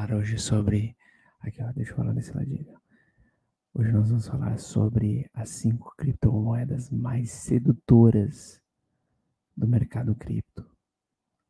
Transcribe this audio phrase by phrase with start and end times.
[0.00, 0.96] falar hoje sobre.
[1.40, 2.80] Aqui, ó, deixa eu falar desse ladinho.
[3.74, 8.62] Hoje nós vamos falar sobre as cinco criptomoedas mais sedutoras
[9.54, 10.64] do mercado cripto.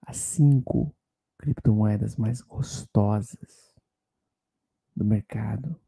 [0.02, 0.92] As cinco
[1.38, 3.72] criptomoedas mais gostosas
[4.96, 5.80] do mercado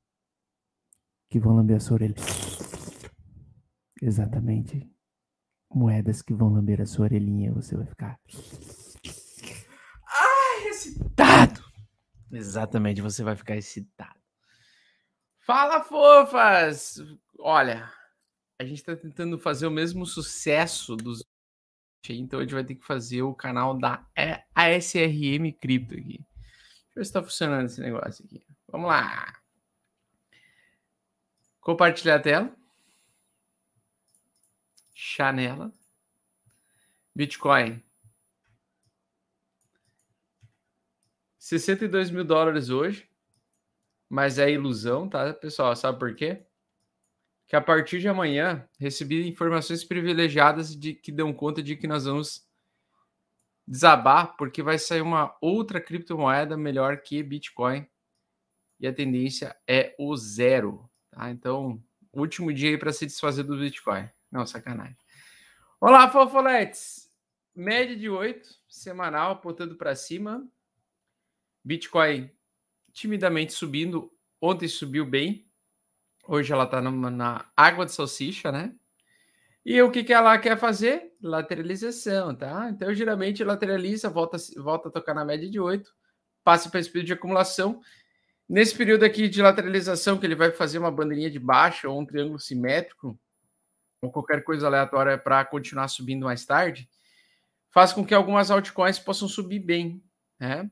[1.29, 2.15] que vão lamber a sua orelha.
[4.01, 4.89] Exatamente.
[5.69, 7.53] Moedas que vão lamber a sua orelhinha.
[7.53, 8.21] Você vai ficar.
[10.07, 11.62] Ai, excitado!
[12.33, 14.19] Exatamente, você vai ficar excitado.
[15.41, 16.97] Fala, fofas!
[17.39, 17.93] Olha,
[18.59, 21.23] a gente está tentando fazer o mesmo sucesso dos.
[22.09, 24.05] Então a gente vai ter que fazer o canal da
[24.55, 26.19] ASRM Cripto aqui.
[26.19, 28.45] Deixa eu ver se está funcionando esse negócio aqui.
[28.69, 29.41] Vamos lá.
[31.61, 32.57] Compartilhar a tela.
[34.95, 35.73] Chanela.
[37.15, 37.83] Bitcoin.
[41.45, 43.11] 62 mil dólares hoje
[44.13, 45.75] mas é ilusão, tá, pessoal?
[45.75, 46.45] Sabe por quê?
[47.47, 52.05] Que a partir de amanhã recebi informações privilegiadas de que dão conta de que nós
[52.05, 52.47] vamos
[53.67, 57.89] desabar, porque vai sair uma outra criptomoeda melhor que Bitcoin
[58.79, 61.31] e a tendência é o zero, tá?
[61.31, 64.11] Então, último dia aí para se desfazer do Bitcoin.
[64.31, 64.99] Não, sacanagem.
[65.81, 67.11] Olá, fofoletes!
[67.57, 70.47] Média de 8, semanal, apontando para cima.
[71.65, 72.31] Bitcoin
[72.93, 74.13] timidamente subindo.
[74.41, 75.47] Ontem subiu bem.
[76.27, 78.75] Hoje ela está na água de salsicha, né?
[79.65, 81.13] E o que, que ela quer fazer?
[81.21, 82.69] Lateralização, tá?
[82.71, 85.89] Então, geralmente, lateraliza, volta, volta a tocar na média de 8,
[86.43, 87.81] passa para esse período de acumulação.
[88.49, 92.05] Nesse período aqui de lateralização, que ele vai fazer uma bandeirinha de baixa ou um
[92.05, 93.19] triângulo simétrico,
[94.03, 96.89] ou qualquer coisa aleatória para continuar subindo mais tarde,
[97.71, 100.03] faz com que algumas altcoins possam subir bem,
[100.41, 100.69] né?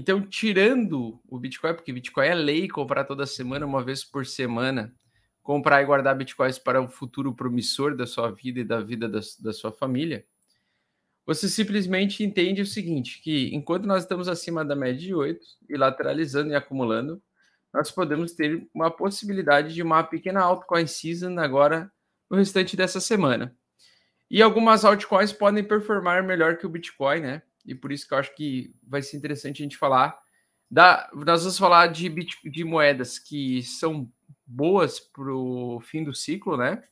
[0.00, 4.94] Então, tirando o Bitcoin, porque Bitcoin é lei comprar toda semana, uma vez por semana,
[5.42, 9.18] comprar e guardar Bitcoins para um futuro promissor da sua vida e da vida da,
[9.40, 10.24] da sua família,
[11.26, 15.76] você simplesmente entende o seguinte, que enquanto nós estamos acima da média de 8 e
[15.76, 17.20] lateralizando e acumulando,
[17.74, 21.90] nós podemos ter uma possibilidade de uma pequena altcoin season agora
[22.30, 23.52] no restante dessa semana.
[24.30, 27.42] E algumas altcoins podem performar melhor que o Bitcoin, né?
[27.68, 30.18] E por isso que eu acho que vai ser interessante a gente falar.
[30.70, 34.10] Da, nós vamos falar de, de moedas que são
[34.46, 36.82] boas para o fim do ciclo, né?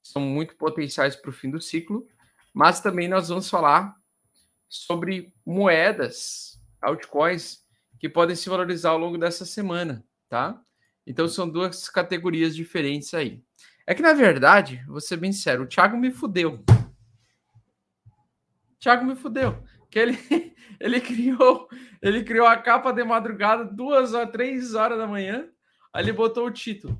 [0.00, 2.06] São muito potenciais para o fim do ciclo,
[2.54, 3.96] mas também nós vamos falar
[4.68, 7.62] sobre moedas, altcoins,
[7.98, 10.60] que podem se valorizar ao longo dessa semana, tá?
[11.04, 13.42] Então são duas categorias diferentes aí.
[13.84, 16.64] É que na verdade, vou ser bem sério, o Thiago me fudeu.
[18.78, 19.62] Thiago me fudeu.
[19.92, 20.18] Que ele,
[20.80, 21.68] ele criou
[22.02, 25.48] ele criou a capa de madrugada, duas ou três horas da manhã.
[25.92, 26.98] Aí ele botou o título.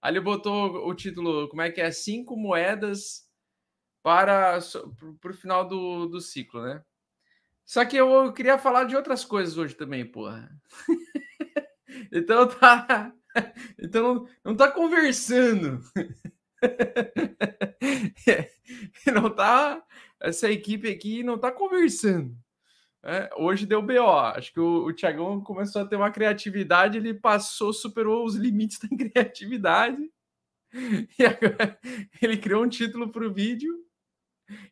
[0.00, 1.90] Aí ele botou o título, como é que é?
[1.90, 3.26] Cinco moedas
[4.04, 4.60] para
[5.02, 6.80] o final do, do ciclo, né?
[7.64, 10.48] Só que eu, eu queria falar de outras coisas hoje também, porra.
[12.12, 13.12] então tá.
[13.78, 15.78] Então não, não tá conversando.
[19.12, 19.84] não tá
[20.20, 22.36] essa equipe aqui não está conversando.
[23.04, 24.08] É, hoje deu BO.
[24.10, 28.78] Acho que o, o Thiagão começou a ter uma criatividade, ele passou, superou os limites
[28.82, 30.10] da criatividade.
[31.18, 31.78] E agora
[32.20, 33.72] ele criou um título para o vídeo.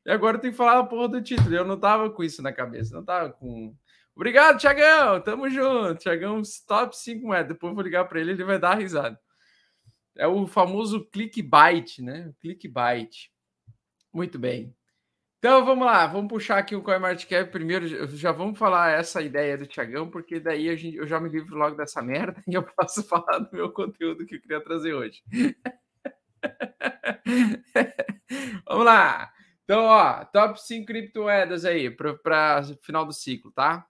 [0.05, 1.55] E agora tem que falar a porra do título.
[1.55, 3.75] Eu não tava com isso na cabeça, não tava com.
[4.15, 5.21] Obrigado, Thiagão.
[5.23, 6.01] Tamo junto.
[6.01, 7.49] Thiagão, top 5 moedas.
[7.49, 9.19] Depois eu vou ligar para ele, ele vai dar risada.
[10.17, 12.33] É o famoso clickbait, né?
[12.41, 13.31] Clickbait.
[14.13, 14.75] Muito bem.
[15.45, 17.87] Então vamos lá, vamos puxar aqui o CoinMarketCap primeiro.
[18.17, 21.55] Já vamos falar essa ideia do Tiagão, porque daí a gente, eu já me livro
[21.55, 25.23] logo dessa merda e eu posso falar do meu conteúdo que eu queria trazer hoje.
[28.67, 29.31] vamos lá.
[29.65, 33.87] Então, ó, top 5 criptomoedas aí para final do ciclo, tá?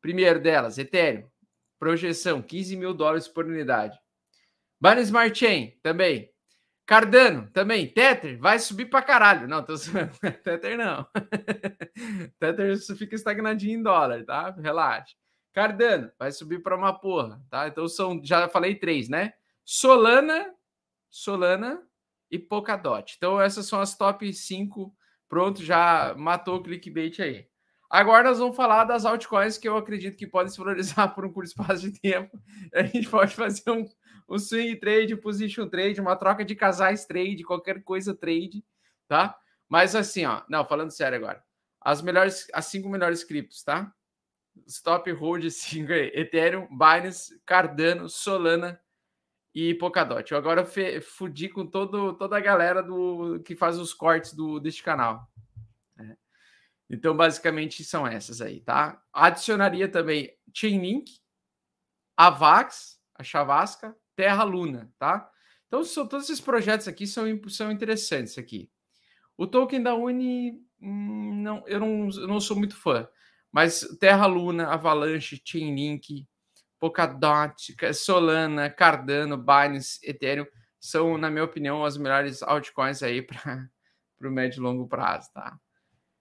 [0.00, 1.28] Primeiro delas, Ethereum.
[1.78, 3.94] Projeção: 15 mil dólares por unidade.
[4.80, 6.32] Binance Smart Chain também.
[6.88, 7.86] Cardano também.
[7.86, 9.46] Tether vai subir para caralho.
[9.46, 9.74] Não, tô...
[10.42, 11.06] Tether não.
[12.40, 14.56] Tether fica estagnadinho em dólar, tá?
[14.58, 15.14] Relaxa.
[15.52, 17.68] Cardano vai subir para uma porra, tá?
[17.68, 19.34] Então são, já falei três, né?
[19.66, 20.54] Solana,
[21.10, 21.82] Solana
[22.30, 23.14] e Polkadot.
[23.18, 24.90] Então essas são as top 5.
[25.28, 27.46] Pronto, já matou o clickbait aí.
[27.90, 31.32] Agora nós vamos falar das altcoins que eu acredito que podem se valorizar por um
[31.32, 32.40] curto espaço de tempo.
[32.72, 33.86] A gente pode fazer um,
[34.28, 38.64] um swing trade, position trade, uma troca de casais trade, qualquer coisa trade,
[39.06, 39.38] tá?
[39.68, 41.42] Mas assim, ó, não, falando sério agora.
[41.80, 43.92] As melhores, as cinco melhores criptos, tá?
[44.66, 46.10] Stop Hold 5 aí.
[46.14, 48.80] Ethereum, Binance, Cardano, Solana
[49.54, 50.30] e Polkadot.
[50.30, 50.66] Eu agora
[51.00, 55.30] fudi com todo, toda a galera do que faz os cortes do, deste canal.
[55.98, 56.16] É.
[56.90, 59.00] Então, basicamente, são essas aí, tá?
[59.12, 61.18] Adicionaria também Chainlink,
[62.16, 65.30] Avax, a Chavasca, Terra Luna, tá?
[65.68, 68.68] Então, todos esses projetos aqui são, são interessantes aqui.
[69.36, 73.08] O token da Uni, hum, não, eu, não, eu não sou muito fã,
[73.52, 76.26] mas Terra Luna, Avalanche, Chainlink,
[76.80, 80.46] Polkadot, Solana, Cardano, Binance, Ethereum
[80.80, 83.70] são, na minha opinião, as melhores altcoins aí para
[84.20, 85.56] o médio e longo prazo, tá?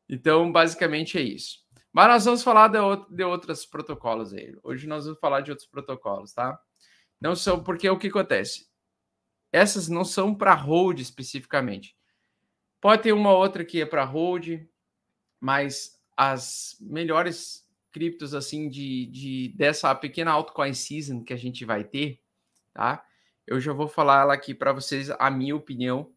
[0.08, 1.66] Então, basicamente é isso.
[1.92, 2.78] Mas nós vamos falar de,
[3.10, 4.56] de outros protocolos aí.
[4.62, 6.62] Hoje nós vamos falar de outros protocolos, tá?
[7.20, 8.68] Não são, porque o que acontece?
[9.52, 11.96] Essas não são para hold especificamente.
[12.80, 14.68] Pode ter uma outra que é para hold,
[15.40, 21.84] mas as melhores criptos assim de, de dessa pequena altcoin season que a gente vai
[21.84, 22.22] ter,
[22.74, 23.04] tá?
[23.46, 26.12] Eu já vou falar ela aqui para vocês a minha opinião,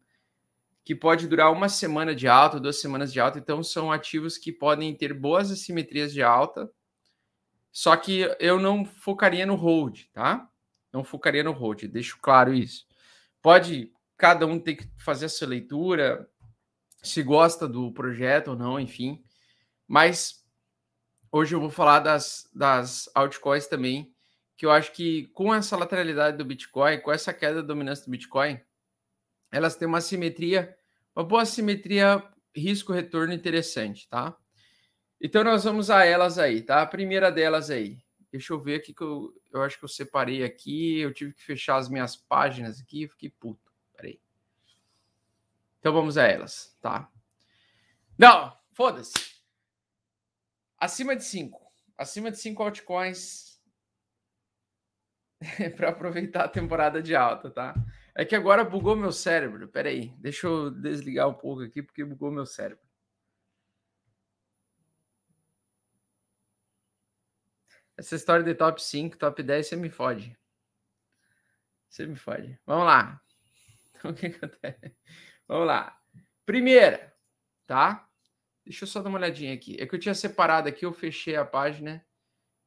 [0.83, 4.51] que pode durar uma semana de alta, duas semanas de alta, então são ativos que
[4.51, 6.69] podem ter boas assimetrias de alta.
[7.71, 10.50] Só que eu não focaria no hold, tá?
[10.91, 12.85] Não focaria no hold, deixo claro isso.
[13.41, 16.29] Pode cada um ter que fazer a sua leitura,
[17.01, 19.23] se gosta do projeto ou não, enfim.
[19.87, 20.45] Mas
[21.31, 24.13] hoje eu vou falar das, das altcoins também,
[24.55, 28.11] que eu acho que com essa lateralidade do Bitcoin, com essa queda da dominância do
[28.11, 28.59] Bitcoin,
[29.51, 30.77] elas têm uma simetria,
[31.15, 32.23] uma boa simetria
[32.55, 34.35] risco-retorno interessante, tá?
[35.19, 36.81] Então nós vamos a elas aí, tá?
[36.81, 37.97] A primeira delas aí.
[38.31, 40.99] Deixa eu ver aqui que eu, eu acho que eu separei aqui.
[40.99, 43.07] Eu tive que fechar as minhas páginas aqui.
[43.07, 43.71] Fiquei puto.
[43.93, 44.21] Peraí.
[45.79, 47.11] Então vamos a elas, tá?
[48.17, 49.13] Não, foda-se.
[50.77, 51.59] Acima de 5.
[51.97, 53.61] Acima de 5 altcoins
[55.75, 57.75] para aproveitar a temporada de alta, tá?
[58.15, 59.67] É que agora bugou meu cérebro.
[59.67, 62.90] Peraí, deixa eu desligar um pouco aqui porque bugou meu cérebro.
[68.01, 70.35] Essa história de top 5, top 10, você me fode.
[71.87, 72.59] Você me fode.
[72.65, 73.21] Vamos lá.
[73.91, 74.95] Então, o que acontece?
[75.47, 75.95] Vamos lá.
[76.43, 77.15] Primeira,
[77.67, 78.09] tá?
[78.65, 79.77] Deixa eu só dar uma olhadinha aqui.
[79.79, 82.03] É que eu tinha separado aqui, eu fechei a página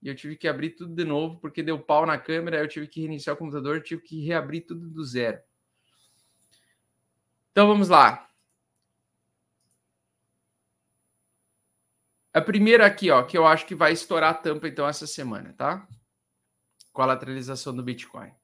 [0.00, 2.86] e eu tive que abrir tudo de novo porque deu pau na câmera, eu tive
[2.86, 5.42] que reiniciar o computador, tive que reabrir tudo do zero.
[7.50, 8.30] Então vamos lá.
[12.34, 15.52] A primeira aqui, ó, que eu acho que vai estourar a tampa então essa semana,
[15.52, 15.86] tá?
[16.92, 18.34] Com a lateralização do Bitcoin.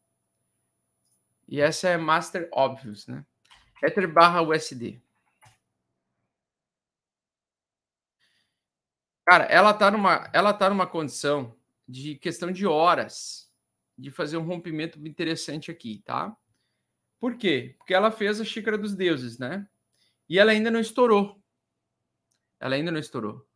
[1.49, 3.27] E essa é Master Obvious, né?
[3.83, 5.03] Ether barra USD.
[9.27, 11.57] Cara, ela tá numa, ela tá numa condição
[11.89, 13.53] de questão de horas
[13.99, 16.37] de fazer um rompimento interessante aqui, tá?
[17.19, 17.75] Por quê?
[17.77, 19.69] Porque ela fez a xícara dos deuses, né?
[20.29, 21.43] E ela ainda não estourou.
[22.61, 23.50] Ela ainda não estourou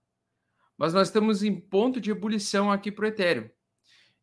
[0.77, 3.49] mas nós estamos em ponto de ebulição aqui para o Ethereum.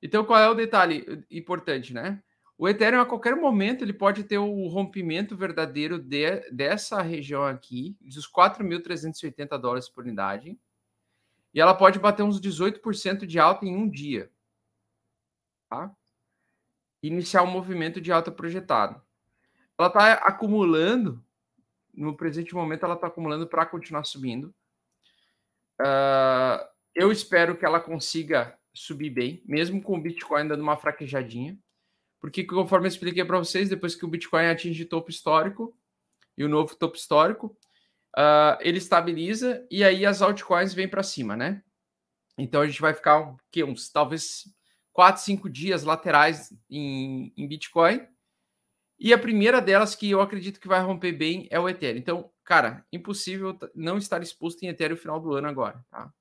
[0.02, 2.22] Então, qual é o detalhe importante, né?
[2.58, 7.98] O Ethereum, a qualquer momento, ele pode ter o rompimento verdadeiro de, dessa região aqui,
[8.02, 10.60] dos 4.380 dólares por unidade,
[11.54, 14.32] e ela pode bater uns 18% de alta em um dia.
[15.70, 15.92] Tá?
[17.02, 19.02] Iniciar um movimento de alta projetado.
[19.78, 21.24] Ela está acumulando,
[21.94, 24.54] no presente momento, ela está acumulando para continuar subindo.
[25.82, 31.58] Uh, eu espero que ela consiga subir bem, mesmo com o Bitcoin dando uma fraquejadinha,
[32.20, 35.76] porque conforme eu expliquei para vocês, depois que o Bitcoin atinge topo histórico
[36.38, 37.58] e o novo topo histórico,
[38.16, 41.64] uh, ele estabiliza e aí as altcoins vêm para cima, né?
[42.38, 44.46] Então a gente vai ficar que, uns talvez
[44.94, 48.08] 4, 5 dias laterais em, em Bitcoin.
[49.04, 51.98] E a primeira delas que eu acredito que vai romper bem é o Ethereum.
[51.98, 56.14] Então, cara, impossível não estar exposto em Ethereum no final do ano agora, tá?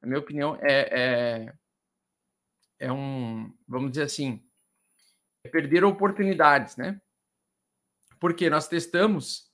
[0.00, 1.54] Na minha opinião, é, é,
[2.78, 4.42] é um, vamos dizer assim,
[5.44, 6.98] é perder oportunidades, né?
[8.18, 9.52] Porque nós testamos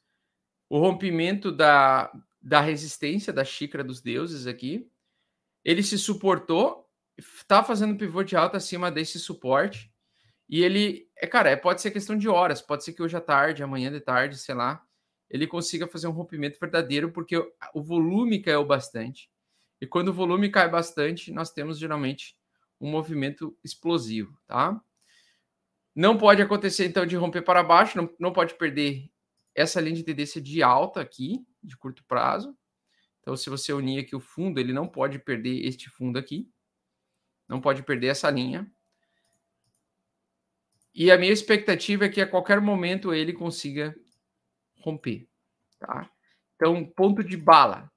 [0.68, 4.88] o rompimento da, da resistência da xícara dos deuses aqui.
[5.64, 9.89] Ele se suportou, está fazendo pivô de alta acima desse suporte.
[10.50, 13.20] E ele, é, cara, é, pode ser questão de horas, pode ser que hoje à
[13.20, 14.84] tarde, amanhã de tarde, sei lá,
[15.30, 17.36] ele consiga fazer um rompimento verdadeiro, porque
[17.72, 19.30] o volume caiu bastante.
[19.80, 22.36] E quando o volume cai bastante, nós temos geralmente
[22.80, 24.82] um movimento explosivo, tá?
[25.94, 29.08] Não pode acontecer, então, de romper para baixo, não, não pode perder
[29.54, 32.56] essa linha de tendência de alta aqui, de curto prazo.
[33.20, 36.50] Então, se você unir aqui o fundo, ele não pode perder este fundo aqui.
[37.48, 38.68] Não pode perder essa linha.
[40.94, 43.94] E a minha expectativa é que a qualquer momento ele consiga
[44.80, 45.28] romper,
[45.78, 46.10] tá?
[46.56, 47.90] Então, ponto de bala.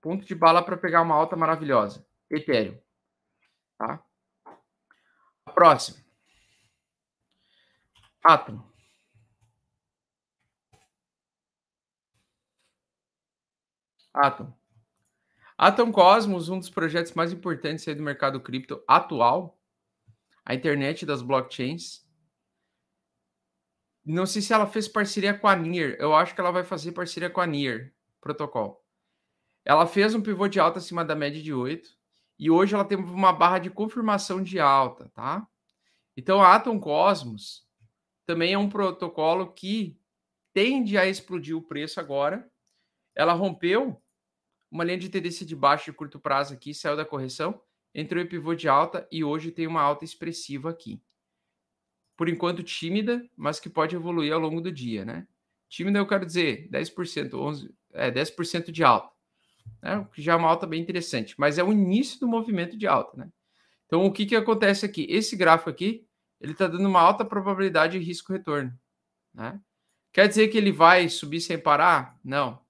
[0.00, 2.06] Ponto de bala para pegar uma alta maravilhosa.
[2.30, 2.78] Ethereum,
[3.78, 4.02] tá?
[5.46, 6.02] A próxima.
[8.22, 8.62] Atom.
[14.14, 14.52] Atom.
[15.56, 19.58] Atom Cosmos, um dos projetos mais importantes do mercado cripto atual,
[20.44, 22.03] a internet das blockchains.
[24.04, 25.96] Não sei se ela fez parceria com a NIR.
[25.98, 28.84] Eu acho que ela vai fazer parceria com a NIR Protocol.
[29.64, 31.88] Ela fez um pivô de alta acima da média de 8
[32.38, 35.48] e hoje ela tem uma barra de confirmação de alta, tá?
[36.16, 37.66] Então a Atom Cosmos
[38.26, 39.98] também é um protocolo que
[40.52, 42.46] tende a explodir o preço agora.
[43.14, 44.00] Ela rompeu
[44.70, 47.60] uma linha de tendência de baixo de curto prazo aqui, saiu da correção,
[47.94, 51.00] entrou em pivô de alta e hoje tem uma alta expressiva aqui.
[52.16, 55.26] Por enquanto tímida, mas que pode evoluir ao longo do dia, né?
[55.68, 59.12] Tímida eu quero dizer 10%, 11, é 10% de alta.
[59.82, 60.06] Né?
[60.12, 63.16] Que já é uma alta bem interessante, mas é o início do movimento de alta,
[63.16, 63.28] né?
[63.86, 65.06] Então o que que acontece aqui?
[65.08, 66.06] Esse gráfico aqui,
[66.40, 68.72] ele está dando uma alta probabilidade de risco retorno,
[69.32, 69.60] né?
[70.12, 72.16] Quer dizer que ele vai subir sem parar?
[72.22, 72.60] Não.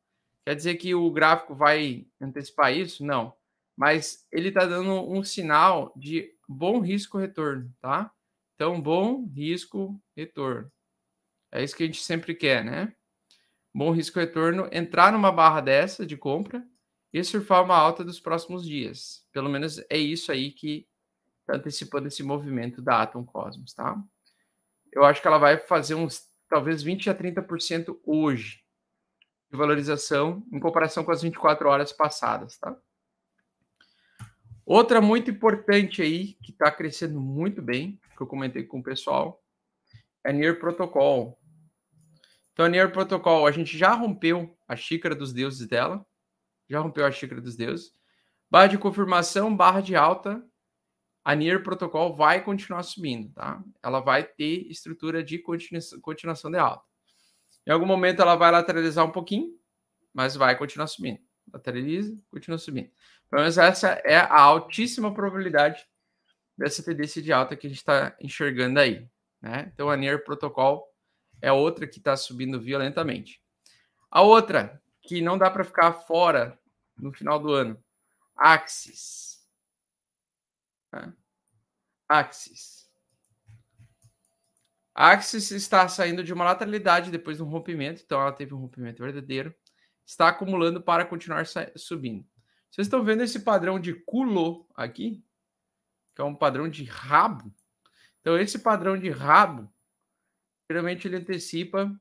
[0.46, 3.04] Quer dizer que o gráfico vai antecipar isso?
[3.04, 3.34] Não.
[3.76, 8.10] Mas ele está dando um sinal de bom risco retorno, tá?
[8.54, 10.70] Então, bom risco retorno.
[11.52, 12.94] É isso que a gente sempre quer, né?
[13.74, 16.64] Bom risco retorno, entrar numa barra dessa de compra
[17.12, 19.26] e surfar uma alta dos próximos dias.
[19.32, 20.86] Pelo menos é isso aí que
[21.40, 23.96] está antecipando esse movimento da Atom Cosmos, tá?
[24.92, 28.60] Eu acho que ela vai fazer uns talvez 20 a 30% hoje
[29.50, 32.76] de valorização em comparação com as 24 horas passadas, tá?
[34.66, 39.42] Outra muito importante aí, que está crescendo muito bem, que eu comentei com o pessoal,
[40.24, 41.38] é Near Protocol.
[42.52, 46.04] Então, Near Protocol, a gente já rompeu a xícara dos deuses dela,
[46.68, 47.92] já rompeu a xícara dos deuses.
[48.50, 50.42] Barra de confirmação, barra de alta,
[51.24, 53.62] a Near Protocol vai continuar subindo, tá?
[53.82, 56.84] Ela vai ter estrutura de continuação de alta.
[57.66, 59.48] Em algum momento ela vai lateralizar um pouquinho,
[60.12, 61.18] mas vai continuar subindo.
[61.54, 62.90] Lateraliza, continua subindo.
[63.30, 65.86] Pelo menos essa é a altíssima probabilidade
[66.58, 69.08] dessa tendência de alta que a gente está enxergando aí.
[69.40, 69.70] Né?
[69.72, 70.92] Então a NEAR Protocol
[71.40, 73.40] é outra que está subindo violentamente.
[74.10, 76.58] A outra que não dá para ficar fora
[76.96, 77.82] no final do ano,
[78.36, 79.46] Axis.
[82.08, 82.88] Axis.
[84.94, 89.02] Axis está saindo de uma lateralidade depois de um rompimento, então ela teve um rompimento
[89.02, 89.54] verdadeiro.
[90.06, 91.46] Está acumulando para continuar
[91.76, 92.26] subindo.
[92.70, 95.24] Vocês estão vendo esse padrão de culo aqui?
[96.14, 97.54] Que é um padrão de rabo.
[98.20, 99.72] Então, esse padrão de rabo,
[100.68, 101.94] geralmente ele antecipa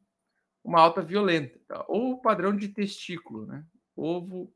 [0.64, 1.60] uma alta violenta.
[1.68, 1.86] Tá?
[1.88, 3.66] Ou o padrão de testículo, né?
[3.96, 4.54] Ovo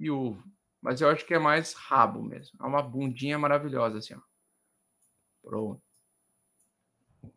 [0.00, 0.42] e ovo.
[0.80, 2.58] Mas eu acho que é mais rabo mesmo.
[2.60, 4.20] É uma bundinha maravilhosa, assim, ó.
[5.42, 5.82] Pronto.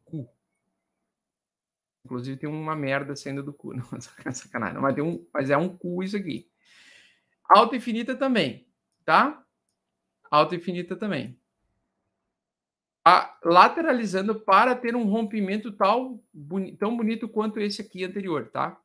[0.04, 0.30] cu.
[2.06, 3.74] Inclusive tem uma merda saindo do cu.
[3.74, 3.84] Não,
[4.32, 4.80] sacanagem.
[4.80, 6.48] Mas, tem um, mas é um cu isso aqui.
[7.50, 8.68] Alta infinita também,
[9.04, 9.44] tá?
[10.30, 11.40] Alta infinita também.
[13.04, 18.80] A, lateralizando para ter um rompimento tal, boni, tão bonito quanto esse aqui anterior, tá?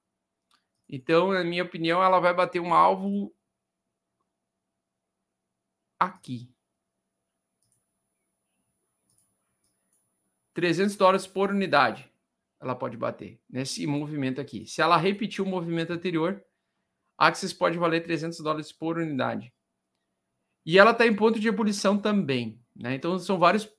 [0.89, 3.35] Então, na minha opinião, ela vai bater um alvo
[5.99, 6.53] aqui.
[10.55, 12.10] 300 dólares por unidade
[12.61, 14.67] ela pode bater nesse movimento aqui.
[14.67, 16.45] Se ela repetir o movimento anterior,
[17.17, 19.53] a Axis pode valer 300 dólares por unidade.
[20.65, 22.61] E ela está em ponto de ebulição também.
[22.77, 22.95] Né?
[22.95, 23.73] Então, são vários,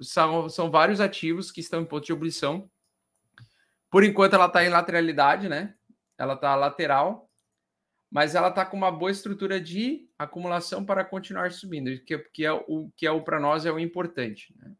[0.00, 2.70] são, são vários ativos que estão em ponto de ebulição.
[3.90, 5.74] Por enquanto, ela está em lateralidade, né?
[6.16, 7.30] Ela está lateral,
[8.10, 12.52] mas ela está com uma boa estrutura de acumulação para continuar subindo, que, que é
[12.52, 14.54] o que é o para nós é o importante.
[14.58, 14.72] Né?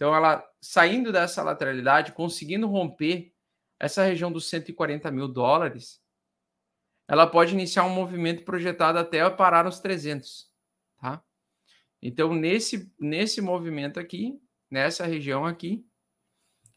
[0.00, 3.34] Então, ela saindo dessa lateralidade, conseguindo romper
[3.78, 6.00] essa região dos 140 mil dólares,
[7.06, 10.50] ela pode iniciar um movimento projetado até parar nos 300,
[10.98, 11.22] tá?
[12.00, 14.40] Então, nesse, nesse movimento aqui,
[14.70, 15.84] nessa região aqui,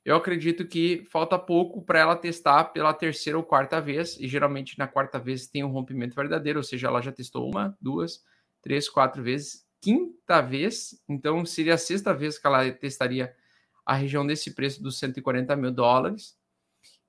[0.03, 4.77] eu acredito que falta pouco para ela testar pela terceira ou quarta vez, e geralmente
[4.77, 8.21] na quarta vez tem um rompimento verdadeiro, ou seja, ela já testou uma, duas,
[8.61, 13.35] três, quatro vezes, quinta vez, então seria a sexta vez que ela testaria
[13.85, 16.37] a região desse preço dos 140 mil dólares.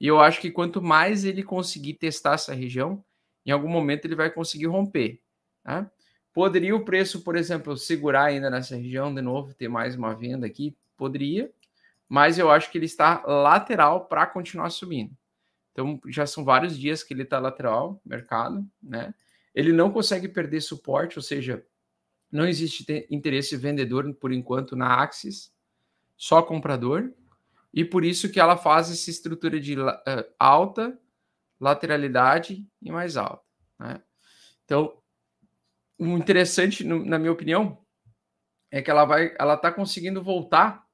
[0.00, 3.04] E eu acho que quanto mais ele conseguir testar essa região,
[3.46, 5.22] em algum momento ele vai conseguir romper.
[5.64, 5.88] Né?
[6.32, 10.44] Poderia o preço, por exemplo, segurar ainda nessa região de novo, ter mais uma venda
[10.44, 10.76] aqui?
[10.96, 11.52] Poderia,
[12.08, 15.16] mas eu acho que ele está lateral para continuar subindo.
[15.70, 19.14] Então já são vários dias que ele está lateral, mercado, né?
[19.54, 21.64] Ele não consegue perder suporte, ou seja,
[22.34, 25.54] não existe interesse vendedor por enquanto na Axis,
[26.16, 27.12] só comprador,
[27.72, 29.92] e por isso que ela faz essa estrutura de uh,
[30.36, 30.98] alta,
[31.60, 33.44] lateralidade e mais alta.
[33.78, 34.02] Né?
[34.64, 35.00] Então,
[35.96, 37.78] o interessante, na minha opinião,
[38.68, 40.84] é que ela vai, ela está conseguindo voltar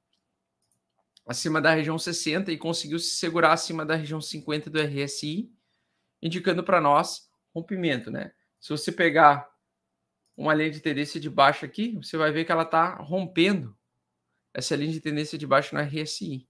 [1.25, 5.51] acima da região 60 e conseguiu se segurar acima da região 50 do RSI,
[6.21, 8.31] indicando para nós rompimento, né?
[8.59, 9.50] Se você pegar
[10.35, 13.77] uma linha de tendência de baixo aqui, você vai ver que ela está rompendo
[14.53, 16.47] essa linha de tendência de baixo no RSI.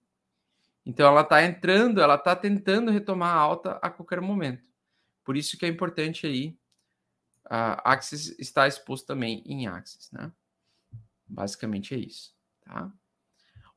[0.85, 4.67] Então ela está entrando, ela está tentando retomar a alta a qualquer momento.
[5.23, 6.57] Por isso que é importante aí
[7.45, 10.31] a Axis está exposto também em Axis, né?
[11.27, 12.91] Basicamente é isso, tá?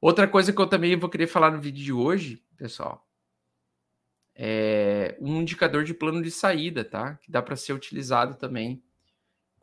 [0.01, 3.09] Outra coisa que eu também vou querer falar no vídeo de hoje, pessoal,
[4.35, 7.15] é um indicador de plano de saída, tá?
[7.17, 8.83] Que dá para ser utilizado também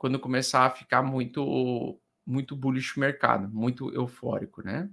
[0.01, 4.89] quando começar a ficar muito muito bullish o mercado, muito eufórico, né?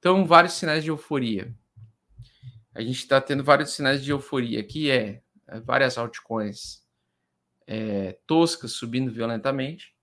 [0.00, 1.54] Então, vários sinais de euforia.
[2.74, 6.84] A gente está tendo vários sinais de euforia aqui, é, é várias altcoins
[7.68, 9.94] é, toscas subindo violentamente,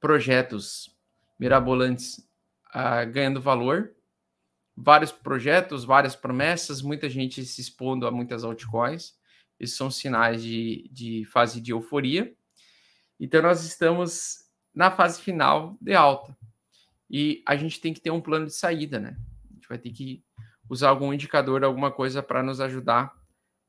[0.00, 0.92] projetos
[1.38, 2.28] mirabolantes
[2.72, 3.94] ah, ganhando valor,
[4.76, 9.16] vários projetos, várias promessas, muita gente se expondo a muitas altcoins.
[9.60, 12.34] Esses são sinais de, de fase de euforia.
[13.18, 14.44] Então, nós estamos
[14.74, 16.36] na fase final de alta.
[17.08, 19.16] E a gente tem que ter um plano de saída, né?
[19.50, 20.24] A gente vai ter que
[20.68, 23.14] usar algum indicador, alguma coisa para nos ajudar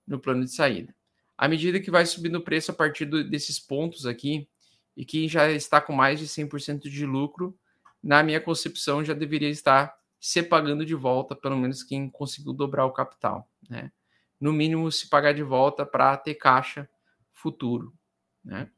[0.08, 0.96] no plano de saída.
[1.38, 4.48] À medida que vai subindo o preço a partir do, desses pontos aqui,
[4.96, 7.58] e quem já está com mais de 100% de lucro,
[8.02, 12.86] na minha concepção, já deveria estar se pagando de volta, pelo menos quem conseguiu dobrar
[12.86, 13.50] o capital.
[13.70, 13.92] Né?
[14.40, 16.90] No mínimo, se pagar de volta para ter caixa
[17.34, 17.94] futuro.
[18.44, 18.70] Né?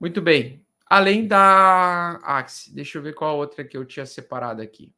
[0.00, 0.66] Muito bem.
[0.86, 4.94] Além da Axie, deixa eu ver qual outra que eu tinha separado aqui.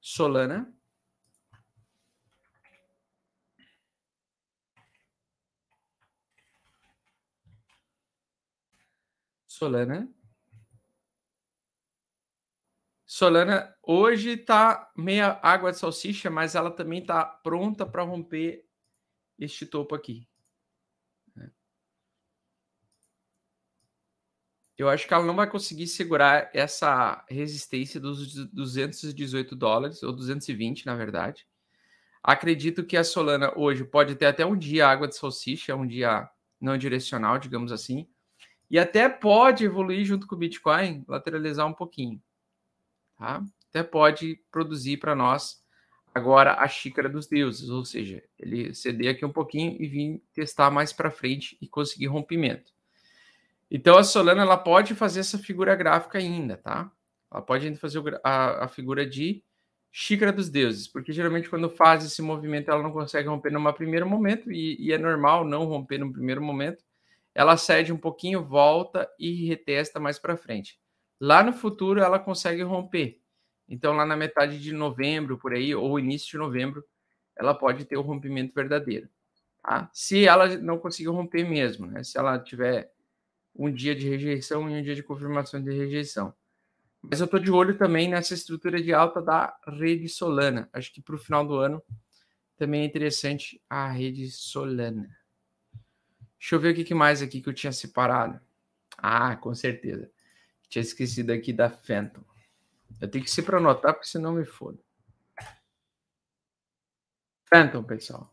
[0.00, 0.72] Solana.
[9.46, 10.12] Solana.
[13.06, 18.66] Solana hoje está meia água de salsicha, mas ela também está pronta para romper
[19.38, 20.26] este topo aqui.
[24.76, 30.86] Eu acho que ela não vai conseguir segurar essa resistência dos 218 dólares, ou 220,
[30.86, 31.46] na verdade.
[32.22, 36.28] Acredito que a Solana hoje pode ter até um dia água de salsicha, um dia
[36.60, 38.08] não direcional, digamos assim.
[38.70, 42.22] E até pode evoluir junto com o Bitcoin, lateralizar um pouquinho
[43.22, 43.40] tá?
[43.70, 45.62] Até pode produzir para nós
[46.12, 50.70] agora a xícara dos deuses, ou seja, ele ceder aqui um pouquinho e vir testar
[50.70, 52.72] mais para frente e conseguir rompimento.
[53.74, 56.92] Então a Solana ela pode fazer essa figura gráfica ainda, tá?
[57.32, 59.42] Ela pode ainda fazer a, a figura de
[59.90, 64.06] xícara dos deuses, porque geralmente quando faz esse movimento ela não consegue romper num primeiro
[64.06, 66.84] momento e, e é normal não romper no primeiro momento.
[67.34, 70.78] Ela cede um pouquinho, volta e retesta mais para frente.
[71.18, 73.22] Lá no futuro ela consegue romper.
[73.66, 76.84] Então, lá na metade de novembro, por aí, ou início de novembro,
[77.34, 79.08] ela pode ter o rompimento verdadeiro.
[79.62, 79.88] Tá?
[79.94, 82.04] Se ela não conseguir romper mesmo, né?
[82.04, 82.91] se ela tiver
[83.54, 86.34] um dia de rejeição e um dia de confirmação de rejeição.
[87.02, 90.68] Mas eu estou de olho também nessa estrutura de alta da rede Solana.
[90.72, 91.82] Acho que para o final do ano
[92.56, 95.08] também é interessante a rede Solana.
[96.38, 98.40] Deixa eu ver o que mais aqui que eu tinha separado.
[98.96, 100.10] Ah, com certeza.
[100.68, 102.22] Tinha esquecido aqui da Phantom.
[103.00, 104.78] Eu tenho que ser para anotar, porque senão me foda.
[107.52, 108.32] Phantom, pessoal.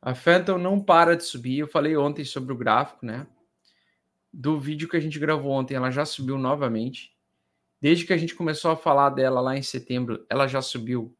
[0.00, 1.58] A Phantom não para de subir.
[1.58, 3.26] Eu falei ontem sobre o gráfico, né?
[4.36, 7.16] Do vídeo que a gente gravou ontem, ela já subiu novamente.
[7.80, 11.16] Desde que a gente começou a falar dela lá em setembro, ela já subiu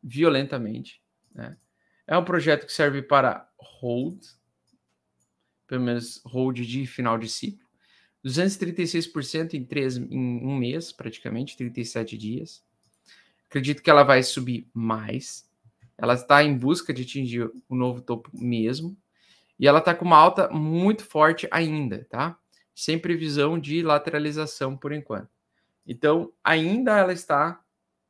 [0.00, 1.02] violentamente.
[1.34, 1.56] Né?
[2.06, 4.22] É um projeto que serve para hold,
[5.66, 7.66] pelo menos hold de final de ciclo.
[8.24, 12.64] 236% em, três, em um mês, praticamente, 37 dias.
[13.48, 15.50] Acredito que ela vai subir mais.
[15.98, 18.96] Ela está em busca de atingir o novo topo mesmo.
[19.58, 22.38] E ela está com uma alta muito forte ainda, tá?
[22.74, 25.28] Sem previsão de lateralização por enquanto.
[25.86, 27.62] Então, ainda ela está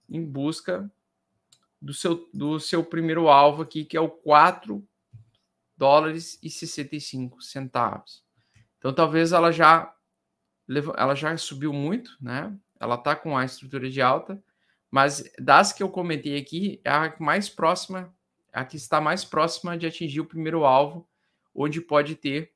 [0.08, 0.90] em busca
[1.80, 4.86] do seu, do seu primeiro alvo aqui, que é o 4
[5.76, 8.22] dólares e 65 centavos.
[8.78, 9.92] Então talvez ela já
[10.96, 12.56] ela já subiu muito, né?
[12.78, 14.42] Ela está com a estrutura de alta,
[14.90, 18.14] mas das que eu comentei aqui, é a mais próxima,
[18.52, 21.08] a que está mais próxima de atingir o primeiro alvo,
[21.54, 22.52] onde pode ter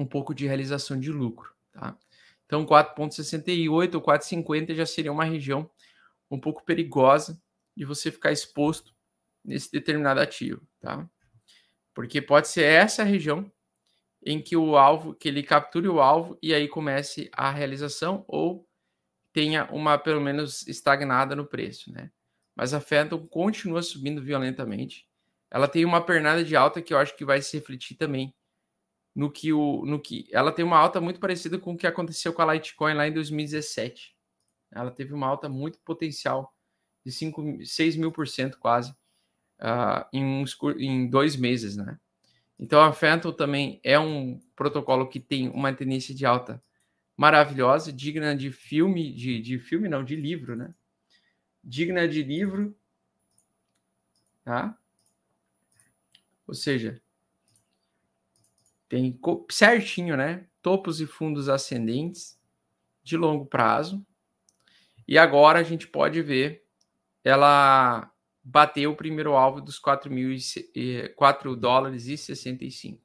[0.00, 1.96] um pouco de realização de lucro, tá?
[2.46, 5.70] Então 4.68 ou 4.50 já seria uma região
[6.30, 7.40] um pouco perigosa
[7.76, 8.94] de você ficar exposto
[9.44, 11.08] nesse determinado ativo, tá?
[11.94, 13.50] Porque pode ser essa região
[14.24, 18.66] em que o alvo, que ele capture o alvo e aí comece a realização ou
[19.32, 22.10] tenha uma pelo menos estagnada no preço, né?
[22.56, 25.06] Mas a Phantom continua subindo violentamente.
[25.50, 28.34] Ela tem uma pernada de alta que eu acho que vai se refletir também
[29.20, 32.32] no que o no que ela tem uma alta muito parecida com o que aconteceu
[32.32, 34.16] com a Litecoin lá em 2017.
[34.72, 36.54] Ela teve uma alta muito potencial
[37.04, 38.92] de 5, 6 mil por cento quase
[39.60, 42.00] uh, em, uns, em dois meses, né?
[42.58, 46.62] Então a Phantom também é um protocolo que tem uma tendência de alta
[47.14, 50.74] maravilhosa, digna de filme, de, de filme não, de livro, né?
[51.62, 52.74] Digna de livro,
[54.42, 54.78] tá?
[56.46, 57.02] Ou seja,
[58.90, 60.46] tem certinho, né?
[60.60, 62.38] Topos e fundos ascendentes
[63.04, 64.04] de longo prazo.
[65.06, 66.66] E agora a gente pode ver
[67.22, 73.00] ela bateu o primeiro alvo dos 4, mil e, 4 dólares e 65.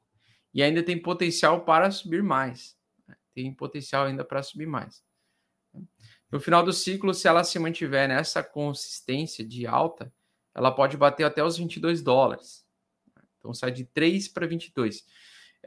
[0.52, 2.76] E ainda tem potencial para subir mais.
[3.06, 3.14] Né?
[3.32, 5.04] Tem potencial ainda para subir mais.
[6.32, 10.12] No final do ciclo, se ela se mantiver nessa consistência de alta,
[10.52, 12.66] ela pode bater até os 22 dólares.
[13.38, 15.04] Então sai de 3 para 22.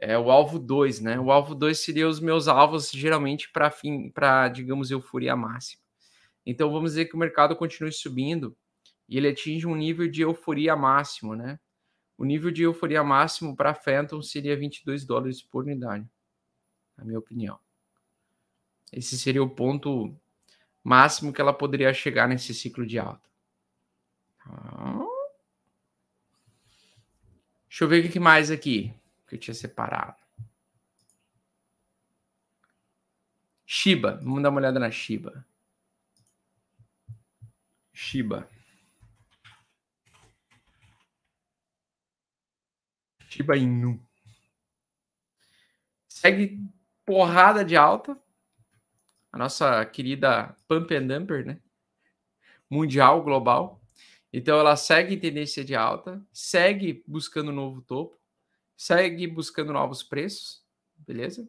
[0.02, 1.20] É o alvo 2, né?
[1.20, 5.82] O alvo 2 seria os meus alvos geralmente para fim, para digamos euforia máxima.
[6.46, 8.56] Então vamos dizer que o mercado continue subindo
[9.06, 11.60] e ele atinge um nível de euforia máximo, né?
[12.16, 16.08] O nível de euforia máximo para Phantom seria 22 dólares por unidade,
[16.96, 17.58] na minha opinião.
[18.90, 20.16] Esse seria o ponto
[20.82, 23.28] máximo que ela poderia chegar nesse ciclo de alta.
[24.42, 25.06] Tá.
[27.68, 28.94] Deixa eu ver o que mais aqui
[29.30, 30.18] que eu tinha separado.
[33.64, 35.46] Shiba, vamos dar uma olhada na Shiba.
[37.92, 38.50] Shiba.
[43.28, 44.04] Shiba Inu.
[46.08, 46.60] Segue
[47.06, 48.20] porrada de alta.
[49.32, 51.62] A nossa querida Pump and Dumper, né?
[52.68, 53.80] Mundial, global.
[54.32, 58.19] Então ela segue tendência de alta, segue buscando novo topo,
[58.80, 60.64] segue buscando novos preços,
[61.06, 61.46] beleza?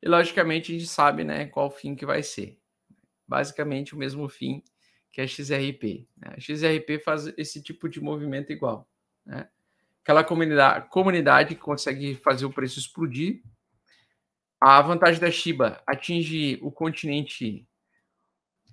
[0.00, 2.60] E logicamente a gente sabe, né, qual fim que vai ser.
[3.26, 4.62] Basicamente o mesmo fim
[5.10, 6.06] que a XRP.
[6.16, 6.34] Né?
[6.36, 8.88] A XRP faz esse tipo de movimento igual,
[9.26, 9.48] né?
[10.00, 13.42] aquela comunidade, comunidade que consegue fazer o preço explodir.
[14.60, 17.68] A vantagem da Shiba atinge o continente,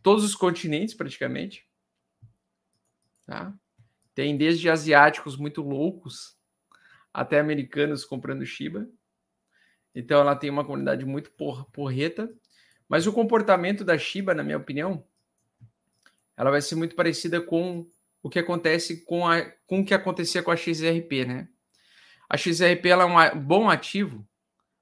[0.04, 1.68] todos os continentes praticamente.
[3.26, 3.52] Tá?
[4.14, 6.37] Tem desde asiáticos muito loucos
[7.18, 8.88] até americanos comprando Shiba.
[9.96, 12.32] Então ela tem uma comunidade muito por, porreta.
[12.88, 15.04] Mas o comportamento da Shiba, na minha opinião,
[16.38, 17.90] ela vai ser muito parecida com
[18.22, 21.50] o que acontece com, a, com o que acontecia com a XRP, né?
[22.30, 24.24] A XRP ela é um bom ativo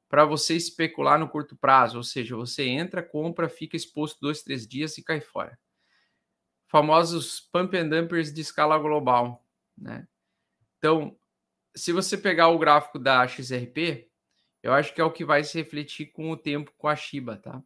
[0.10, 4.67] para você especular no curto prazo, ou seja, você entra, compra, fica exposto dois, três
[4.67, 5.58] dias e cai fora.
[6.67, 9.41] Famosos pump and dumpers de escala global,
[9.78, 10.06] né?
[10.78, 11.17] Então,
[11.75, 14.09] se você pegar o gráfico da XRP,
[14.63, 17.38] eu acho que é o que vai se refletir com o tempo com a Shiba,
[17.38, 17.61] tá?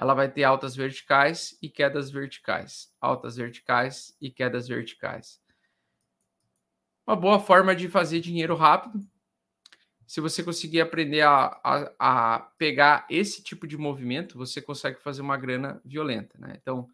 [0.00, 5.42] ela vai ter altas verticais e quedas verticais, altas verticais e quedas verticais.
[7.06, 8.98] Uma boa forma de fazer dinheiro rápido.
[10.06, 15.20] Se você conseguir aprender a, a, a pegar esse tipo de movimento, você consegue fazer
[15.20, 16.54] uma grana violenta, né?
[16.56, 16.88] Então,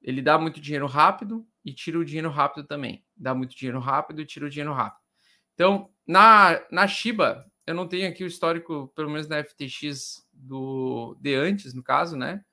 [0.00, 3.04] ele dá muito dinheiro rápido e tira o dinheiro rápido também.
[3.14, 5.07] Dá muito dinheiro rápido e tira o dinheiro rápido.
[5.58, 11.16] Então, na, na Shiba, eu não tenho aqui o histórico, pelo menos na FTX do
[11.20, 12.44] de antes, no caso, né?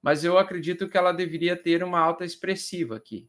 [0.00, 3.28] Mas eu acredito que ela deveria ter uma alta expressiva aqui.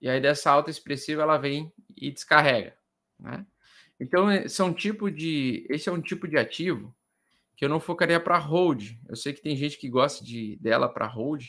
[0.00, 2.76] E aí dessa alta expressiva ela vem e descarrega,
[3.16, 3.46] né?
[4.00, 6.92] Então são tipo de esse é um tipo de ativo
[7.56, 8.98] que eu não focaria para hold.
[9.08, 11.44] Eu sei que tem gente que gosta de dela para hold,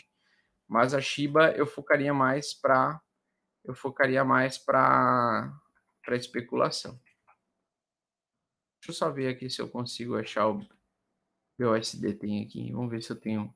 [0.67, 3.01] mas a Shiba eu focaria mais para
[3.65, 5.51] eu focaria mais para
[6.07, 6.97] para especulação.
[8.79, 10.65] Deixa eu só ver aqui se eu consigo achar o
[11.59, 12.71] BUSD tem aqui.
[12.71, 13.53] Vamos ver se eu tenho um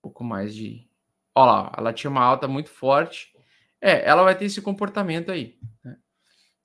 [0.00, 0.88] pouco mais de.
[1.34, 3.36] Olha lá, ela tinha uma alta muito forte.
[3.80, 5.58] É, ela vai ter esse comportamento aí.
[5.82, 5.98] Né?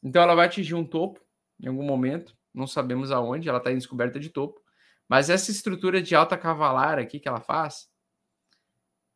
[0.04, 1.20] Então ela vai atingir um topo
[1.60, 2.38] em algum momento.
[2.54, 4.62] não sabemos aonde, ela está em descoberta de topo.
[5.10, 7.92] Mas essa estrutura de alta cavalar aqui que ela faz,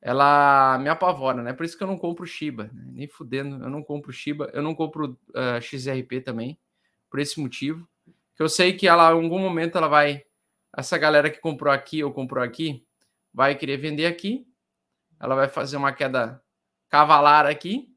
[0.02, 1.54] ela me apavora, né?
[1.54, 2.84] Por isso que eu não compro Shiba, né?
[2.94, 6.60] nem fudendo, eu não compro Shiba, eu não compro uh, XRP também,
[7.10, 7.88] por esse motivo.
[8.36, 10.24] Que eu sei que ela, em algum momento, ela vai.
[10.76, 12.86] Essa galera que comprou aqui ou comprou aqui,
[13.34, 14.48] vai querer vender aqui,
[15.20, 16.42] ela vai fazer uma queda
[16.90, 17.94] cavalar aqui,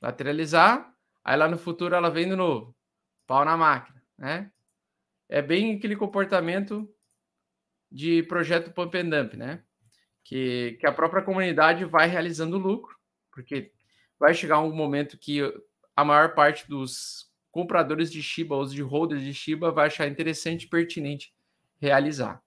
[0.00, 2.74] lateralizar, aí lá no futuro ela vem de novo,
[3.26, 4.50] pau na máquina, né?
[5.28, 6.86] É bem aquele comportamento
[7.90, 9.62] de projeto pump and dump, né?
[10.24, 12.96] Que, que a própria comunidade vai realizando lucro,
[13.30, 13.72] porque
[14.18, 15.40] vai chegar um momento que
[15.96, 20.64] a maior parte dos compradores de Shiba, os de holders de Shiba, vai achar interessante
[20.64, 21.34] e pertinente
[21.80, 22.42] realizar.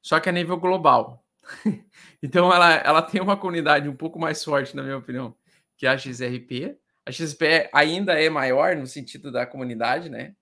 [0.00, 1.24] Só que a nível global.
[2.22, 5.34] então ela, ela tem uma comunidade um pouco mais forte, na minha opinião,
[5.76, 6.78] que a XRP.
[7.04, 10.36] A XRP ainda é maior no sentido da comunidade, né?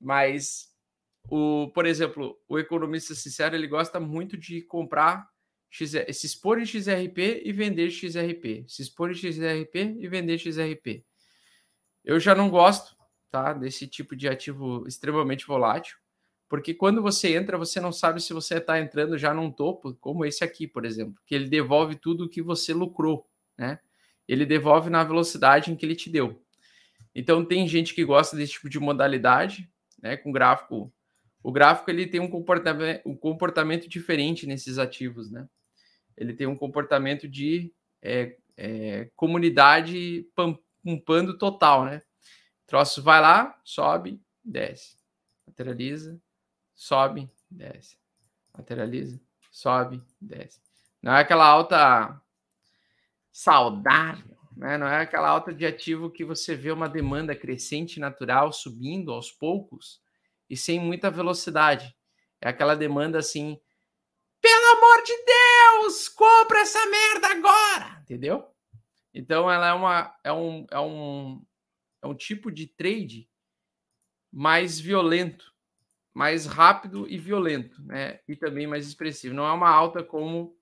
[0.00, 0.68] Mas
[1.28, 5.28] o, por exemplo, o economista sincero, ele gosta muito de comprar
[5.70, 11.04] Se expor em XRP e vender XRP, se expor em XRP e vender XRP.
[12.04, 12.96] Eu já não gosto,
[13.30, 15.96] tá, desse tipo de ativo extremamente volátil,
[16.48, 20.24] porque quando você entra, você não sabe se você está entrando já num topo, como
[20.24, 23.78] esse aqui, por exemplo, que ele devolve tudo o que você lucrou, né?
[24.26, 26.42] Ele devolve na velocidade em que ele te deu.
[27.14, 29.70] Então tem gente que gosta desse tipo de modalidade,
[30.02, 30.92] né, com gráfico
[31.42, 35.48] o gráfico ele tem um comportamento, um comportamento diferente nesses ativos, né?
[36.18, 40.26] Ele tem um comportamento de é, é, comunidade
[40.82, 42.02] pumpando total, né?
[42.64, 44.96] O troço vai lá, sobe, desce,
[45.46, 46.20] lateraliza,
[46.74, 47.96] sobe, desce,
[48.56, 50.60] lateraliza, sobe, desce.
[51.00, 52.20] Não é aquela alta
[53.30, 54.76] saudável, né?
[54.76, 59.30] Não é aquela alta de ativo que você vê uma demanda crescente natural subindo aos
[59.30, 60.02] poucos
[60.50, 61.94] e sem muita velocidade.
[62.40, 63.60] É aquela demanda assim,
[64.48, 68.46] pelo amor de Deus, compra essa merda agora, entendeu?
[69.12, 71.44] Então ela é uma é um é um
[72.02, 73.28] é um tipo de trade
[74.32, 75.52] mais violento,
[76.14, 78.20] mais rápido e violento, né?
[78.26, 79.34] E também mais expressivo.
[79.34, 80.56] Não é uma alta como,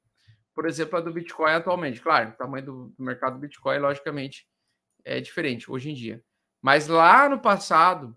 [0.53, 2.01] por exemplo, a do Bitcoin atualmente.
[2.01, 4.49] Claro, o tamanho do, do mercado do Bitcoin, logicamente,
[5.05, 6.25] é diferente hoje em dia.
[6.61, 8.17] Mas lá no passado,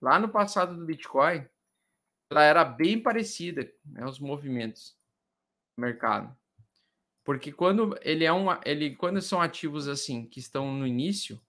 [0.00, 1.46] lá no passado do Bitcoin,
[2.28, 4.95] ela era bem parecida, né, os movimentos
[5.76, 6.34] mercado.
[7.24, 11.40] Porque quando ele é uma, ele quando são ativos assim que estão no início,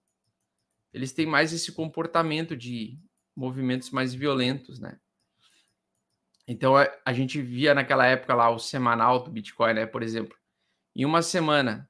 [0.92, 2.98] eles têm mais esse comportamento de
[3.34, 4.98] movimentos mais violentos, né?
[6.46, 10.36] Então a, a gente via naquela época lá o semanal do Bitcoin, né, por exemplo.
[10.96, 11.88] Em uma semana,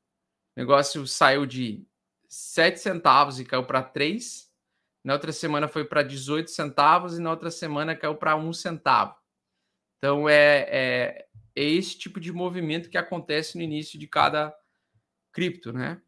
[0.56, 1.86] o negócio saiu de
[2.28, 4.48] 7 centavos e caiu para 3
[5.08, 9.14] na outra semana foi para 18 centavos e na outra semana caiu para um centavo.
[9.96, 11.27] Então é, é,
[11.58, 14.56] é esse tipo de movimento que acontece no início de cada
[15.32, 16.00] cripto, né?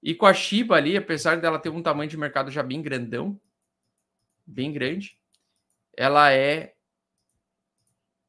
[0.00, 3.40] E com a Shiba ali, apesar dela ter um tamanho de mercado já bem grandão,
[4.46, 5.18] bem grande,
[5.96, 6.76] ela é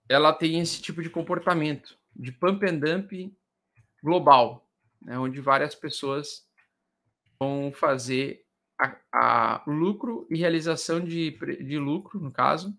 [0.10, 3.36] ela tem esse tipo de comportamento de pump and dump
[4.02, 4.68] global,
[5.02, 6.48] né, onde várias pessoas
[7.40, 8.46] vão fazer
[8.80, 12.76] a, a lucro e realização de, de lucro, no caso,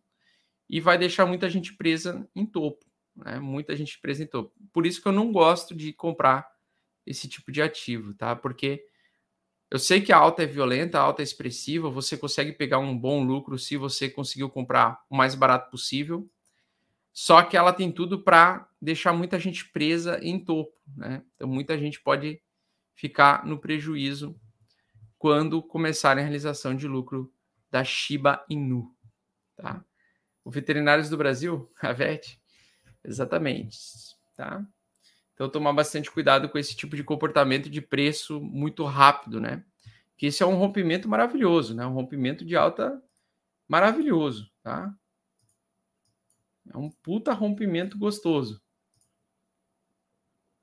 [0.68, 2.85] e vai deixar muita gente presa em topo,
[3.16, 3.38] né?
[3.38, 3.98] Muita gente
[4.30, 4.52] topo.
[4.72, 6.46] Por isso que eu não gosto de comprar
[7.06, 8.34] esse tipo de ativo, tá?
[8.34, 8.84] Porque
[9.70, 12.96] eu sei que a alta é violenta, a alta é expressiva, você consegue pegar um
[12.96, 16.28] bom lucro se você conseguiu comprar o mais barato possível.
[17.12, 21.22] Só que ela tem tudo para deixar muita gente presa em topo, né?
[21.34, 22.40] Então muita gente pode
[22.94, 24.38] ficar no prejuízo
[25.18, 27.32] quando começarem a realização de lucro
[27.70, 28.94] da Shiba Inu.
[29.56, 29.84] Tá?
[30.44, 32.40] O Veterinários do Brasil, a VET,
[33.06, 33.78] exatamente.
[34.36, 34.66] Tá?
[35.34, 39.64] Então, tomar bastante cuidado com esse tipo de comportamento de preço muito rápido, né?
[40.16, 41.86] Que isso é um rompimento maravilhoso, né?
[41.86, 43.02] Um rompimento de alta
[43.68, 44.94] maravilhoso, tá?
[46.72, 48.62] É um puta rompimento gostoso.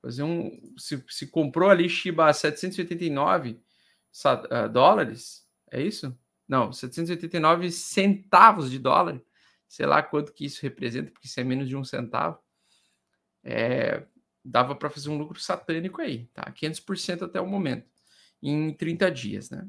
[0.02, 0.50] Fazer um.
[0.76, 3.62] Se, se comprou ali Shiba a 789,
[4.24, 6.18] uh, dólares, é isso?
[6.46, 9.22] Não, 789 centavos de dólar.
[9.68, 12.38] Sei lá quanto que isso representa, porque isso é menos de um centavo.
[13.42, 14.06] É,
[14.44, 16.52] dava para fazer um lucro satânico aí, tá?
[16.52, 17.88] 500% até o momento,
[18.42, 19.66] em 30 dias, né?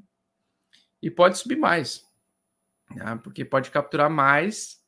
[1.01, 2.05] E pode subir mais,
[2.89, 3.19] né?
[3.23, 4.83] porque pode capturar mais,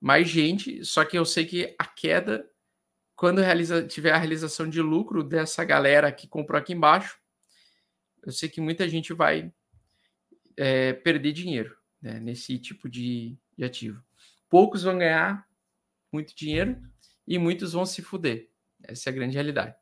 [0.00, 0.84] mais gente.
[0.84, 2.48] Só que eu sei que a queda,
[3.16, 7.18] quando realiza, tiver a realização de lucro dessa galera que comprou aqui embaixo,
[8.22, 9.52] eu sei que muita gente vai
[10.56, 14.02] é, perder dinheiro, né, nesse tipo de, de ativo.
[14.50, 15.46] Poucos vão ganhar
[16.12, 16.78] muito dinheiro
[17.26, 18.50] e muitos vão se fuder.
[18.82, 19.74] Essa é a grande realidade.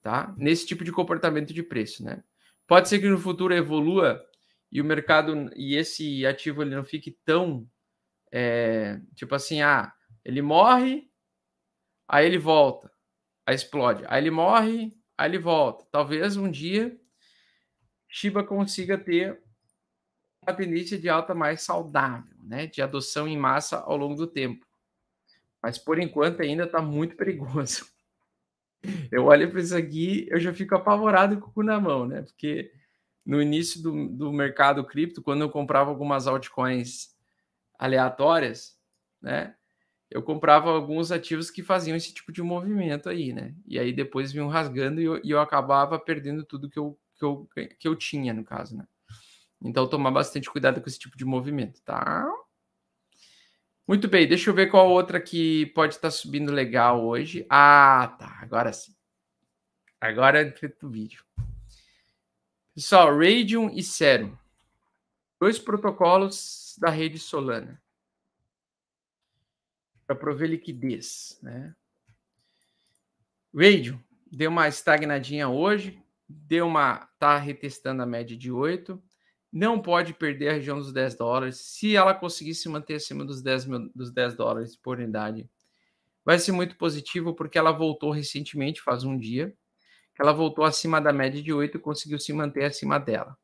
[0.00, 0.34] Tá?
[0.38, 2.22] Nesse tipo de comportamento de preço, né?
[2.66, 4.24] Pode ser que no futuro evolua
[4.70, 7.68] e o mercado e esse ativo ele não fique tão
[8.32, 9.92] é, tipo assim, ah,
[10.24, 11.10] ele morre,
[12.08, 12.90] aí ele volta,
[13.44, 15.86] aí explode, aí ele morre, aí ele volta.
[15.90, 16.96] Talvez um dia
[18.08, 19.42] Shiba consiga ter
[20.52, 22.66] tendência de alta mais saudável, né?
[22.66, 24.66] De adoção em massa ao longo do tempo.
[25.62, 27.86] Mas por enquanto ainda está muito perigoso.
[29.10, 32.22] Eu olho para isso aqui, eu já fico apavorado com o cu na mão, né?
[32.22, 32.70] Porque
[33.24, 37.08] no início do, do mercado cripto, quando eu comprava algumas altcoins
[37.78, 38.78] aleatórias,
[39.20, 39.54] né?
[40.08, 43.54] Eu comprava alguns ativos que faziam esse tipo de movimento aí, né?
[43.66, 47.24] E aí depois vinham rasgando e eu, e eu acabava perdendo tudo que eu, que,
[47.24, 47.48] eu,
[47.80, 48.86] que eu tinha, no caso, né?
[49.62, 52.26] Então, tomar bastante cuidado com esse tipo de movimento, tá?
[53.86, 57.46] Muito bem, deixa eu ver qual outra que pode estar subindo legal hoje.
[57.48, 58.94] Ah, tá, agora sim.
[60.00, 61.24] Agora é o vídeo.
[62.74, 64.36] Pessoal, Radium e Serum.
[65.40, 67.80] Dois protocolos da rede Solana.
[70.06, 71.74] Para prover liquidez, né?
[73.54, 73.98] Radium
[74.30, 79.02] deu uma estagnadinha hoje, deu uma tá retestando a média de 8
[79.56, 81.56] não pode perder a região dos 10 dólares.
[81.56, 85.48] Se ela conseguir se manter acima dos 10, mil, dos 10 dólares por unidade,
[86.22, 89.56] vai ser muito positivo, porque ela voltou recentemente, faz um dia,
[90.18, 93.34] ela voltou acima da média de 8 e conseguiu se manter acima dela.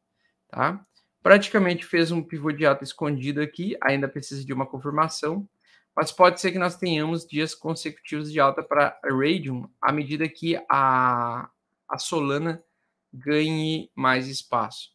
[0.48, 0.85] Tá?
[1.22, 5.48] Praticamente fez um pivô de alta escondido aqui, ainda precisa de uma confirmação,
[5.96, 10.29] mas pode ser que nós tenhamos dias consecutivos de alta para a Radium à medida
[10.29, 11.48] que a,
[11.88, 12.62] a Solana
[13.11, 14.92] ganhe mais espaço.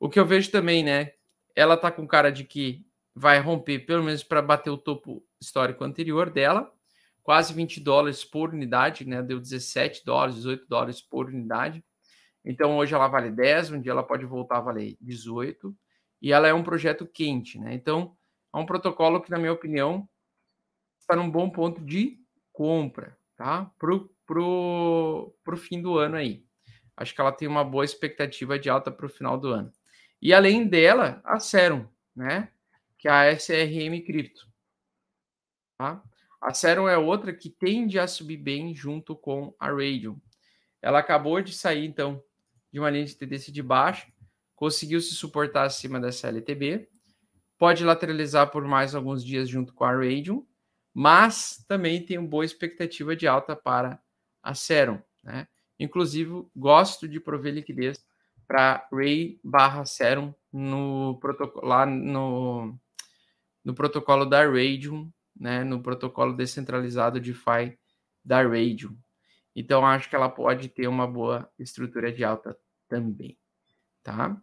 [0.00, 1.12] O que eu vejo também, né?
[1.54, 5.84] Ela tá com cara de que vai romper, pelo menos para bater o topo histórico
[5.84, 6.72] anterior dela,
[7.22, 9.22] quase 20 dólares por unidade, né?
[9.22, 11.84] Deu 17 dólares, 18 dólares por unidade.
[12.44, 15.76] Então hoje ela vale 10, um dia ela pode voltar a valer 18,
[16.22, 17.74] e ela é um projeto quente, né?
[17.74, 18.16] Então
[18.54, 20.08] é um protocolo que, na minha opinião,
[21.00, 22.18] está num bom ponto de
[22.52, 23.70] compra, tá?
[23.78, 26.44] Pro, pro, pro fim do ano aí.
[26.96, 29.72] Acho que ela tem uma boa expectativa de alta para o final do ano.
[30.20, 32.50] E além dela, a Serum, né?
[32.98, 34.48] Que é a SRM Cripto.
[35.78, 36.02] Tá?
[36.40, 40.20] A Serum é outra que tende a subir bem junto com a Radium.
[40.82, 42.22] Ela acabou de sair, então,
[42.72, 44.06] de uma linha de tendência de baixa,
[44.54, 46.88] conseguiu se suportar acima dessa LTB,
[47.56, 50.46] pode lateralizar por mais alguns dias junto com a Radium,
[50.92, 54.00] mas também tem uma boa expectativa de alta para
[54.42, 55.00] a Serum.
[55.22, 55.46] Né?
[55.78, 58.04] Inclusive, gosto de prover liquidez
[58.48, 62.74] para Ray barra Serum no protocolo, lá no,
[63.62, 67.78] no protocolo da Radium, né, no protocolo descentralizado DeFi
[68.24, 68.96] da Radium.
[69.54, 72.58] Então, acho que ela pode ter uma boa estrutura de alta
[72.88, 73.36] também,
[74.02, 74.40] tá?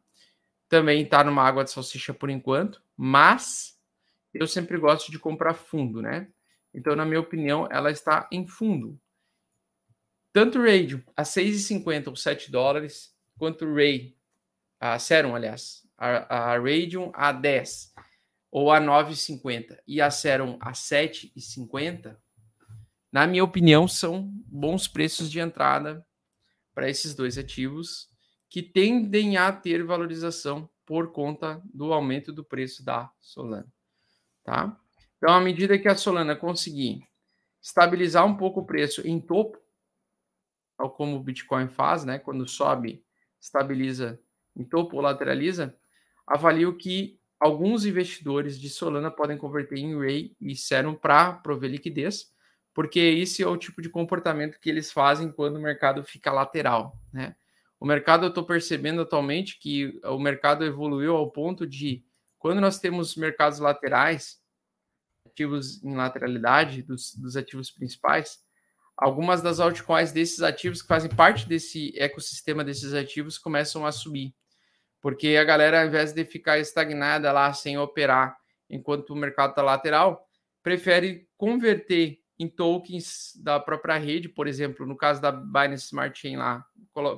[0.70, 3.80] Também está numa água de salsicha por enquanto, mas
[4.34, 6.28] eu sempre gosto de comprar fundo, né?
[6.74, 9.00] Então, na minha opinião, ela está em fundo.
[10.34, 14.16] Tanto Radium a 6,50 ou 7 dólares, quanto Ray,
[14.80, 17.94] a Serum, aliás, a, a Radium a 10
[18.52, 22.18] ou a 9,50 e a Serum a 7,50,
[23.12, 26.06] na minha opinião, são bons preços de entrada
[26.74, 28.10] para esses dois ativos
[28.50, 33.68] que tendem a ter valorização por conta do aumento do preço da Solana,
[34.44, 34.80] tá?
[35.18, 37.02] Então, à medida que a Solana conseguir
[37.62, 39.58] estabilizar um pouco o preço em topo,
[40.78, 42.20] tal como o Bitcoin faz, né?
[42.20, 43.04] Quando sobe
[43.46, 44.20] estabiliza
[44.56, 45.76] em topo ou lateraliza,
[46.26, 52.34] avalio que alguns investidores de Solana podem converter em Ray e Serum para prover liquidez,
[52.74, 57.00] porque esse é o tipo de comportamento que eles fazem quando o mercado fica lateral,
[57.14, 57.36] né?
[57.80, 62.04] O mercado, eu estou percebendo atualmente que o mercado evoluiu ao ponto de,
[62.40, 64.42] quando nós temos mercados laterais,
[65.28, 68.45] ativos em lateralidade dos, dos ativos principais,
[68.98, 74.34] algumas das altcoins desses ativos que fazem parte desse ecossistema desses ativos começam a subir.
[75.02, 78.36] Porque a galera, ao invés de ficar estagnada lá sem operar
[78.70, 80.28] enquanto o mercado está lateral,
[80.64, 86.38] prefere converter em tokens da própria rede, por exemplo, no caso da Binance Smart Chain
[86.38, 86.66] lá,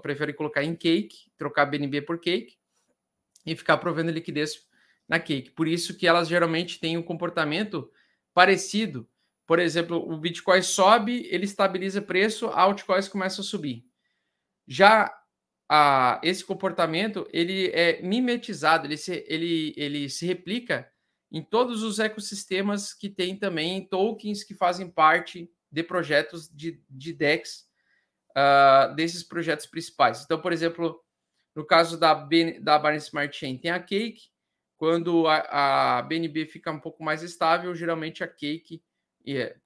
[0.02, 2.56] prefere colocar em Cake, trocar BNB por Cake
[3.46, 4.68] e ficar provendo liquidez
[5.08, 5.52] na Cake.
[5.52, 7.90] Por isso que elas geralmente têm um comportamento
[8.34, 9.10] parecido
[9.48, 13.86] por exemplo, o Bitcoin sobe, ele estabiliza preço, altcoins começa a subir.
[14.68, 15.10] Já
[15.70, 20.92] a, esse comportamento ele é mimetizado, ele se, ele, ele se replica
[21.32, 27.14] em todos os ecossistemas que tem também tokens que fazem parte de projetos de, de
[27.14, 27.68] DEX
[28.32, 30.24] uh, desses projetos principais.
[30.24, 31.02] Então, por exemplo,
[31.56, 32.14] no caso da,
[32.62, 34.24] da Binance Smart Chain, tem a Cake.
[34.78, 38.84] Quando a, a BNB fica um pouco mais estável, geralmente a Cake,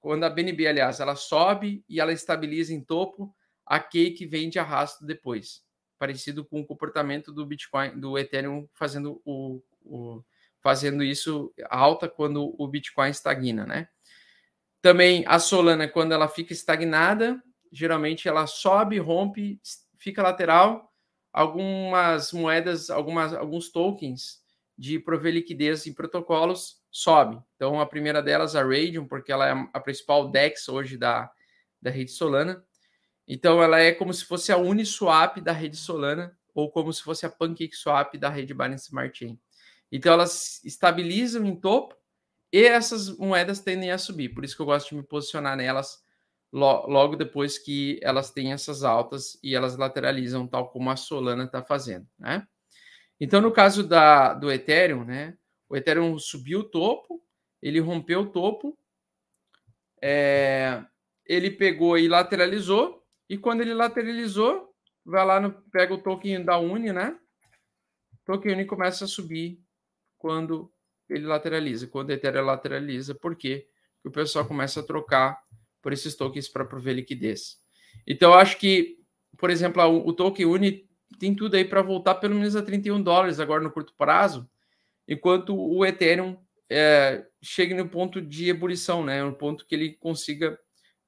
[0.00, 3.32] quando a BNB, aliás, ela sobe e ela estabiliza em topo,
[3.64, 5.62] a Cake vem de arrasto depois.
[5.98, 10.24] Parecido com o comportamento do Bitcoin, do Ethereum fazendo o, o
[10.60, 13.88] fazendo isso alta quando o Bitcoin estagna, né?
[14.80, 17.40] Também a Solana, quando ela fica estagnada,
[17.70, 19.60] geralmente ela sobe, rompe,
[19.96, 20.92] fica lateral.
[21.32, 24.42] Algumas moedas, algumas, alguns tokens
[24.76, 27.42] de prover liquidez em protocolos sobe.
[27.56, 31.32] Então, a primeira delas, a Radium, porque ela é a principal DEX hoje da,
[31.80, 32.62] da rede Solana.
[33.26, 37.24] Então, ela é como se fosse a Uniswap da rede Solana ou como se fosse
[37.24, 39.40] a PancakeSwap da rede Binance Smart Chain.
[39.90, 41.96] Então, elas estabilizam em topo
[42.52, 44.28] e essas moedas tendem a subir.
[44.28, 46.02] Por isso que eu gosto de me posicionar nelas
[46.52, 51.62] logo depois que elas têm essas altas e elas lateralizam, tal como a Solana está
[51.62, 52.46] fazendo, né?
[53.18, 55.38] Então, no caso da, do Ethereum, né?
[55.72, 57.24] O Ethereum subiu o topo,
[57.62, 58.78] ele rompeu o topo,
[60.02, 60.84] é,
[61.24, 64.70] ele pegou e lateralizou, e quando ele lateralizou,
[65.02, 67.18] vai lá no pega o token da Uni, né?
[68.12, 69.62] O token Uni começa a subir
[70.18, 70.70] quando
[71.08, 71.86] ele lateraliza.
[71.86, 73.66] Quando o Ethereum lateraliza, por quê?
[73.94, 75.42] Porque o pessoal começa a trocar
[75.80, 77.56] por esses tokens para prover liquidez.
[78.06, 78.98] Então, acho que,
[79.38, 80.86] por exemplo, o token Uni
[81.18, 84.51] tem tudo aí para voltar pelo menos a 31 dólares agora no curto prazo,
[85.12, 86.36] enquanto o Ethereum
[86.70, 89.22] é, chegue no ponto de ebulição, né?
[89.22, 90.58] No ponto que ele consiga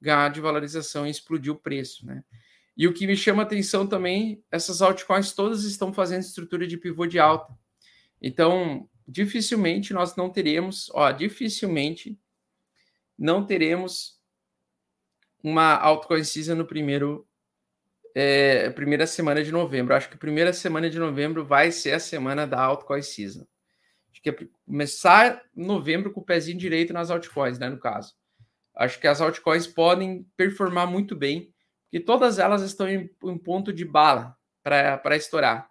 [0.01, 2.23] ganhar de valorização e explodir o preço, né?
[2.77, 7.07] E o que me chama atenção também, essas altcoins todas estão fazendo estrutura de pivô
[7.07, 7.57] de alta.
[8.21, 12.19] Então, dificilmente nós não teremos, ó, dificilmente
[13.17, 14.21] não teremos
[15.43, 17.27] uma altcoin season no primeiro
[18.15, 19.95] é, primeira semana de novembro.
[19.95, 23.47] Acho que primeira semana de novembro vai ser a semana da altcoin season.
[24.25, 28.15] Que é começar novembro com o pezinho direito nas altcoins, né, no caso.
[28.75, 31.55] Acho que as altcoins podem performar muito bem,
[31.85, 35.71] porque todas elas estão em, em ponto de bala para estourar.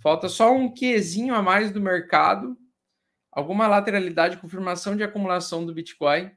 [0.00, 2.56] Falta só um quezinho a mais do mercado
[3.34, 6.30] alguma lateralidade, confirmação de acumulação do Bitcoin,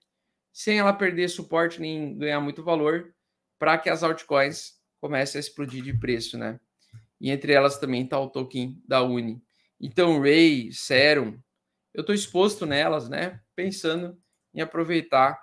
[0.52, 3.14] sem ela perder suporte nem ganhar muito valor,
[3.60, 6.60] para que as altcoins comecem a explodir de preço, né?
[7.22, 9.42] E entre elas também está o token da Uni.
[9.80, 11.38] Então, Ray, Serum,
[11.98, 13.42] eu estou exposto nelas, né?
[13.56, 14.16] Pensando
[14.54, 15.42] em aproveitar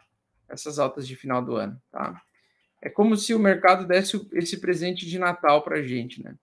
[0.49, 2.23] essas altas de final do ano, tá?
[2.81, 6.37] É como se o mercado desse esse presente de Natal para a gente, né?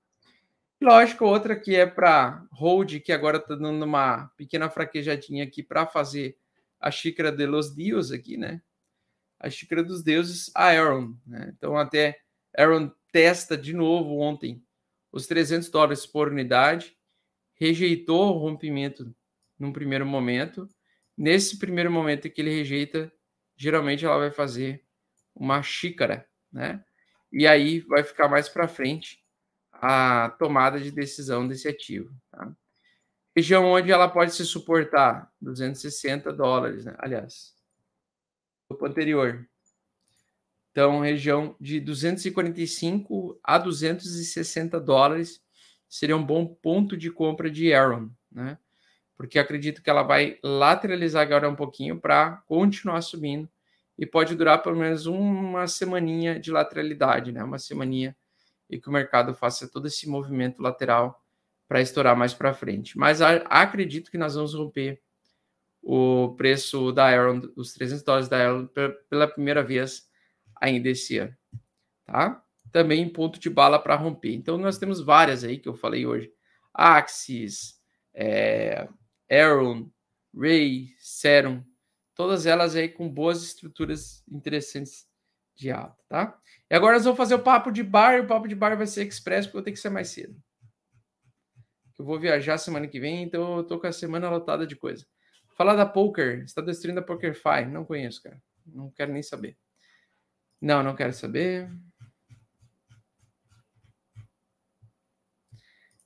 [0.81, 5.87] Lógico, outra que é para hold, que agora está dando uma pequena fraquejadinha aqui para
[5.87, 6.37] fazer
[6.77, 8.61] a xícara de los dios aqui, né?
[9.39, 11.53] A xícara dos deuses, a Aaron, né?
[11.55, 12.19] Então até
[12.57, 14.61] Aaron testa de novo ontem
[15.09, 16.97] os 300 dólares por unidade,
[17.53, 19.15] rejeitou o rompimento
[19.61, 20.67] num primeiro momento.
[21.15, 23.13] Nesse primeiro momento que ele rejeita,
[23.55, 24.83] geralmente ela vai fazer
[25.35, 26.83] uma xícara, né?
[27.31, 29.23] E aí vai ficar mais para frente
[29.71, 32.13] a tomada de decisão desse ativo.
[32.31, 32.51] Tá?
[33.35, 36.95] Região onde ela pode se suportar 260 dólares, né?
[36.97, 37.55] aliás,
[38.67, 39.47] o anterior.
[40.71, 45.41] Então, região de 245 a 260 dólares
[45.87, 48.57] seria um bom ponto de compra de Aaron, né?
[49.21, 53.47] Porque acredito que ela vai lateralizar agora um pouquinho para continuar subindo
[53.95, 57.43] e pode durar pelo menos uma semaninha de lateralidade, né?
[57.43, 58.17] Uma semaninha
[58.67, 61.23] e que o mercado faça todo esse movimento lateral
[61.67, 62.97] para estourar mais para frente.
[62.97, 64.99] Mas acredito que nós vamos romper
[65.83, 68.67] o preço da Aaron, os 300 dólares da Aaron
[69.07, 70.09] pela primeira vez
[70.59, 71.37] ainda esse ano,
[72.07, 72.43] tá?
[72.71, 74.33] Também ponto de bala para romper.
[74.33, 76.33] Então nós temos várias aí que eu falei hoje:
[76.73, 77.79] Axis,
[78.15, 78.87] é,
[79.31, 79.89] Aaron,
[80.35, 81.63] Ray, Serum,
[82.13, 85.07] todas elas aí com boas estruturas interessantes
[85.55, 86.39] de alta, tá?
[86.69, 88.87] E agora nós vamos fazer o papo de bar, e o papo de bar vai
[88.87, 90.41] ser expresso, porque eu tenho que ser mais cedo.
[91.97, 95.05] Eu vou viajar semana que vem, então eu tô com a semana lotada de coisa.
[95.55, 97.65] Falar da Poker, está destruindo a PokerFi.
[97.71, 98.41] Não conheço, cara.
[98.65, 99.55] Não quero nem saber.
[100.59, 101.69] Não, não quero saber.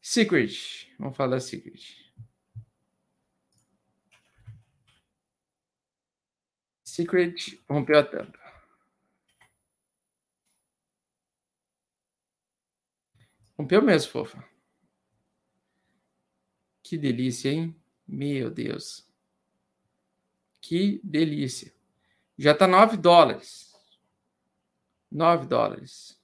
[0.01, 0.93] Secret.
[0.99, 2.04] Vamos falar da Secret.
[6.95, 8.39] Secret rompeu a tampa.
[13.57, 14.41] Rompeu mesmo, fofa.
[16.81, 17.75] Que delícia, hein?
[18.07, 19.05] Meu Deus.
[20.61, 21.73] Que delícia.
[22.37, 23.75] Já tá 9 dólares.
[25.11, 26.17] 9 dólares.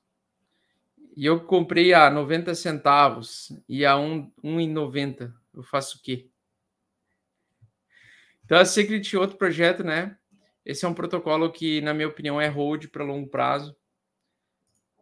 [1.17, 5.35] E eu comprei a 90 centavos e a 1,90.
[5.53, 6.29] Eu faço o quê?
[8.45, 10.17] Então, a Secret, outro projeto, né?
[10.65, 13.75] Esse é um protocolo que, na minha opinião, é hold para longo prazo,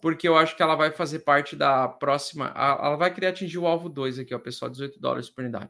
[0.01, 2.53] porque eu acho que ela vai fazer parte da próxima.
[2.55, 5.69] Ela vai querer atingir o alvo 2 aqui, ó, pessoal, 18 dólares por unidade.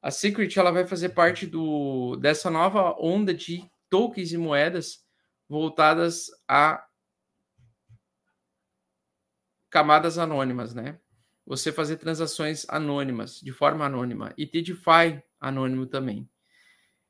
[0.00, 5.04] A Secret ela vai fazer parte do, dessa nova onda de tokens e moedas
[5.48, 6.84] voltadas a
[9.70, 10.98] camadas anônimas, né?
[11.46, 16.28] Você fazer transações anônimas, de forma anônima, e ter DeFi anônimo também.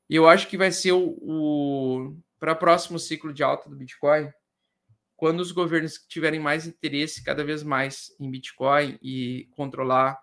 [0.09, 3.75] E eu acho que vai ser o, o para o próximo ciclo de alta do
[3.75, 4.29] Bitcoin,
[5.15, 10.19] quando os governos tiverem mais interesse cada vez mais em Bitcoin e controlar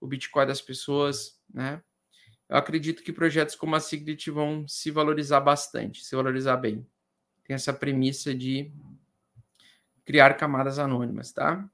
[0.00, 1.82] o Bitcoin das pessoas, né?
[2.48, 6.86] Eu acredito que projetos como a Signet vão se valorizar bastante, se valorizar bem.
[7.44, 8.70] Tem essa premissa de
[10.04, 11.68] criar camadas anônimas, tá?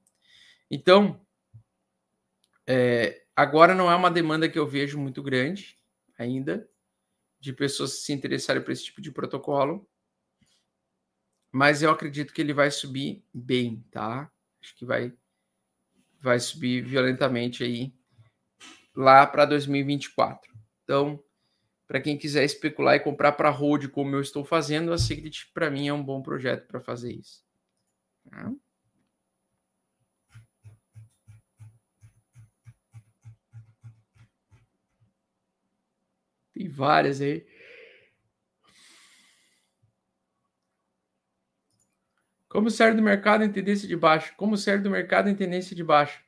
[0.71, 1.21] Então,
[2.67, 5.77] é, agora não é uma demanda que eu vejo muito grande
[6.19, 6.67] ainda,
[7.43, 9.85] de pessoas se interessarem por esse tipo de protocolo,
[11.51, 14.31] mas eu acredito que ele vai subir bem, tá?
[14.63, 15.13] Acho que vai,
[16.21, 17.93] vai subir violentamente aí
[18.95, 20.53] lá para 2024.
[20.85, 21.21] Então,
[21.89, 25.69] para quem quiser especular e comprar para hold como eu estou fazendo, a Secret para
[25.69, 27.45] mim é um bom projeto para fazer isso.
[28.31, 28.53] Tá?
[36.63, 37.45] Tem várias aí.
[42.49, 44.33] Como sair do mercado em tendência de baixo?
[44.37, 46.23] Como sair do mercado em tendência de baixo?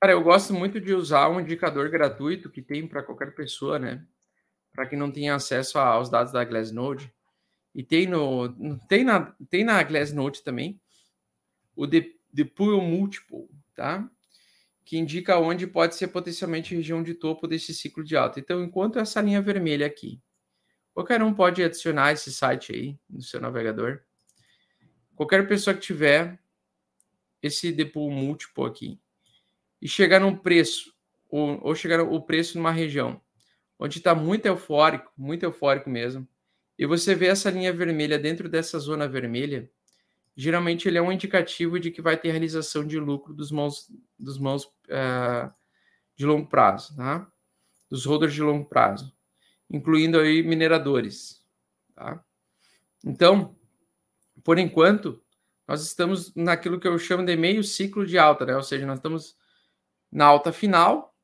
[0.00, 4.06] Cara, eu gosto muito de usar um indicador gratuito que tem para qualquer pessoa, né?
[4.72, 7.12] Para quem não tem acesso aos dados da Glassnode.
[7.74, 10.81] E tem no tem na tem na Glassnode também
[11.74, 14.08] o The Pool Multiple, tá?
[14.84, 18.40] Que indica onde pode ser potencialmente região de topo desse ciclo de alta.
[18.40, 20.20] Então, enquanto essa linha vermelha aqui,
[20.92, 24.00] qualquer um pode adicionar esse site aí no seu navegador.
[25.14, 26.38] Qualquer pessoa que tiver
[27.42, 29.00] esse The Pool Multiple aqui
[29.80, 30.94] e chegar num preço,
[31.28, 33.20] ou, ou chegar o preço numa região
[33.78, 36.26] onde está muito eufórico, muito eufórico mesmo,
[36.78, 39.68] e você vê essa linha vermelha dentro dessa zona vermelha,
[40.36, 44.38] geralmente ele é um indicativo de que vai ter realização de lucro dos mãos, dos
[44.38, 45.52] mãos uh,
[46.16, 47.30] de longo prazo, tá?
[47.90, 49.14] Dos holders de longo prazo,
[49.70, 51.44] incluindo aí mineradores,
[51.94, 52.24] tá?
[53.04, 53.56] Então,
[54.42, 55.22] por enquanto,
[55.66, 58.56] nós estamos naquilo que eu chamo de meio ciclo de alta, né?
[58.56, 59.36] Ou seja, nós estamos
[60.10, 61.14] na alta final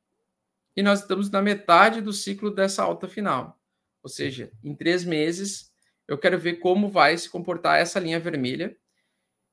[0.77, 3.59] e nós estamos na metade do ciclo dessa alta final.
[4.03, 5.73] Ou seja, em três meses,
[6.07, 8.77] eu quero ver como vai se comportar essa linha vermelha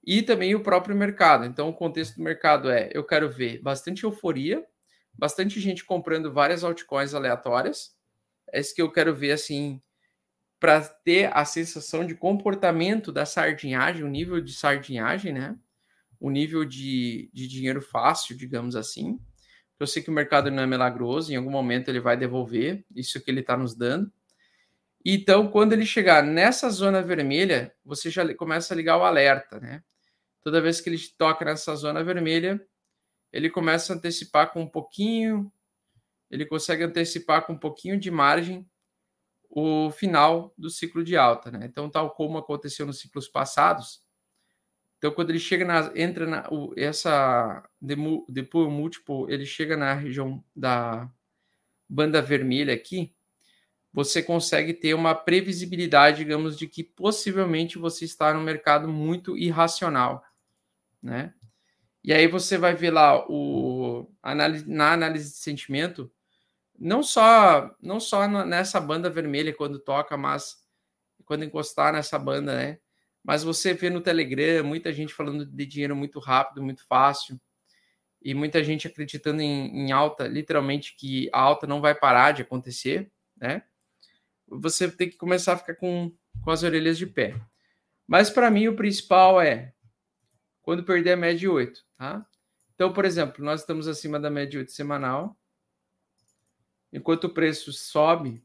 [0.06, 1.45] e também o próprio mercado.
[1.45, 4.64] Então, o contexto do mercado é: eu quero ver bastante euforia,
[5.14, 7.95] bastante gente comprando várias altcoins aleatórias.
[8.51, 9.82] É isso que eu quero ver, assim,
[10.60, 15.58] para ter a sensação de comportamento da sardinhagem, o nível de sardinhagem, né?
[16.20, 19.20] O nível de, de dinheiro fácil, digamos assim.
[19.80, 23.22] Eu sei que o mercado não é milagroso, em algum momento ele vai devolver isso
[23.22, 24.12] que ele está nos dando.
[25.03, 29.84] Então, quando ele chegar nessa zona vermelha, você já começa a ligar o alerta, né?
[30.46, 32.64] Toda vez que ele toca nessa zona vermelha,
[33.34, 35.52] ele começa a antecipar com um pouquinho,
[36.30, 38.64] ele consegue antecipar com um pouquinho de margem
[39.50, 41.62] o final do ciclo de alta, né?
[41.66, 44.04] Então, tal como aconteceu nos ciclos passados,
[45.00, 47.68] então quando ele chega na entra na o, essa
[48.30, 51.10] depois múltiplo, ele chega na região da
[51.89, 53.16] banda vermelha aqui,
[53.91, 60.24] você consegue ter uma previsibilidade, digamos, de que possivelmente você está no mercado muito irracional
[61.06, 61.34] né?
[62.03, 64.12] E aí você vai ver lá o
[64.66, 66.12] na análise de sentimento,
[66.78, 70.58] não só não só nessa banda vermelha quando toca, mas
[71.26, 72.80] quando encostar nessa banda, né?
[73.24, 77.39] Mas você vê no Telegram muita gente falando de dinheiro muito rápido, muito fácil,
[78.22, 82.41] e muita gente acreditando em, em alta, literalmente que a alta não vai parar de
[82.41, 83.64] acontecer, né?
[84.47, 86.12] Você tem que começar a ficar com,
[86.43, 87.36] com as orelhas de pé.
[88.08, 89.75] Mas para mim o principal é
[90.66, 92.26] quando perder a média de 8, tá?
[92.74, 95.38] Então, por exemplo, nós estamos acima da média de 8 semanal.
[96.91, 98.43] Enquanto o preço sobe,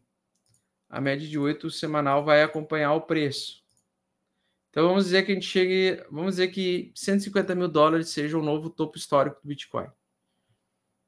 [0.86, 3.64] a média de 8 semanal vai acompanhar o preço.
[4.68, 8.42] Então vamos dizer que a gente chegue, vamos dizer que 150 mil dólares seja o
[8.42, 9.88] novo topo histórico do Bitcoin.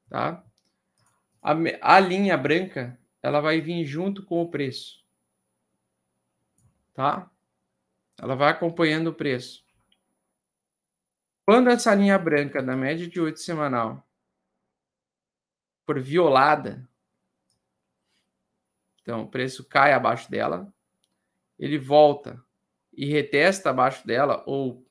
[0.09, 0.43] Tá?
[1.41, 5.05] A, a linha branca ela vai vir junto com o preço.
[6.93, 7.31] Tá?
[8.19, 9.62] Ela vai acompanhando o preço.
[11.45, 14.07] Quando essa linha branca da média de 8 semanal
[15.85, 16.87] for violada,
[19.01, 20.73] então o preço cai abaixo dela,
[21.59, 22.41] ele volta
[22.93, 24.85] e retesta abaixo dela, ou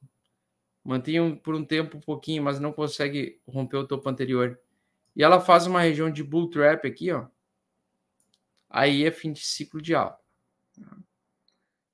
[0.85, 4.61] mantém por um tempo um pouquinho, mas não consegue romper o topo anterior.
[5.17, 7.27] E ela faz uma região de bull trap aqui, ó.
[8.69, 10.21] Aí é fim de ciclo de alta.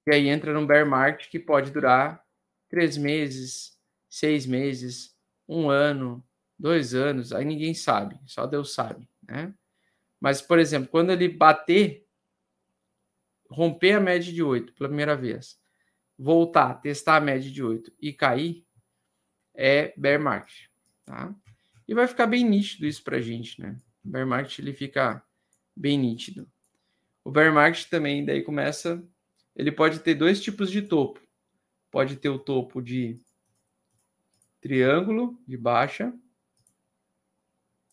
[0.07, 2.25] E aí entra no bear market que pode durar
[2.69, 3.78] três meses,
[4.09, 5.17] seis meses,
[5.49, 6.25] um ano,
[6.59, 9.55] dois anos, aí ninguém sabe, só Deus sabe, né?
[10.21, 12.07] Mas, por exemplo, quando ele bater,
[13.49, 15.59] romper a média de 8 pela primeira vez,
[16.19, 18.67] voltar, testar a média de 8 e cair,
[19.55, 20.69] é bear market,
[21.05, 21.35] tá?
[21.87, 23.77] E vai ficar bem nítido isso para a gente, né?
[24.05, 25.23] O bear market ele fica
[25.75, 26.51] bem nítido.
[27.25, 29.03] O bear market também daí começa,
[29.55, 31.21] ele pode ter dois tipos de topo.
[31.91, 33.21] Pode ter o topo de
[34.61, 36.13] triângulo de baixa,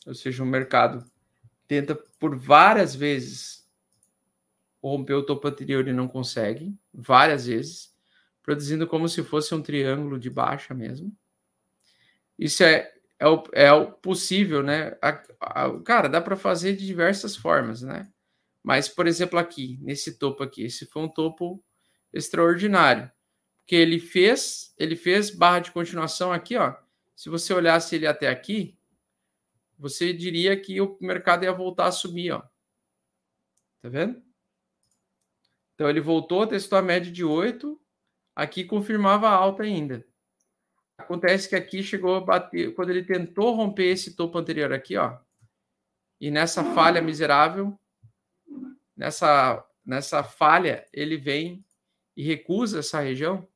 [0.06, 1.04] ou seja, o mercado
[1.68, 3.68] tenta por várias vezes
[4.82, 7.96] romper o topo anterior e não consegue, várias vezes,
[8.44, 11.16] produzindo como se fosse um triângulo de baixa mesmo.
[12.38, 14.96] Isso é, é, o, é o possível, né?
[15.02, 15.10] A,
[15.40, 18.08] a, cara, dá para fazer de diversas formas, né?
[18.62, 21.64] Mas, por exemplo, aqui, nesse topo aqui, esse foi um topo
[22.14, 23.12] extraordinário
[23.66, 26.76] que ele fez, ele fez barra de continuação aqui, ó.
[27.16, 28.78] Se você olhasse ele até aqui,
[29.78, 32.42] você diria que o mercado ia voltar a subir, ó.
[33.82, 34.22] Tá vendo?
[35.74, 37.80] Então ele voltou, testou a média de 8,
[38.36, 40.06] aqui confirmava alta ainda.
[40.98, 45.18] Acontece que aqui chegou a bater, quando ele tentou romper esse topo anterior aqui, ó.
[46.22, 47.78] E nessa falha miserável,
[48.96, 51.64] nessa nessa falha, ele vem
[52.18, 53.48] e recusa essa região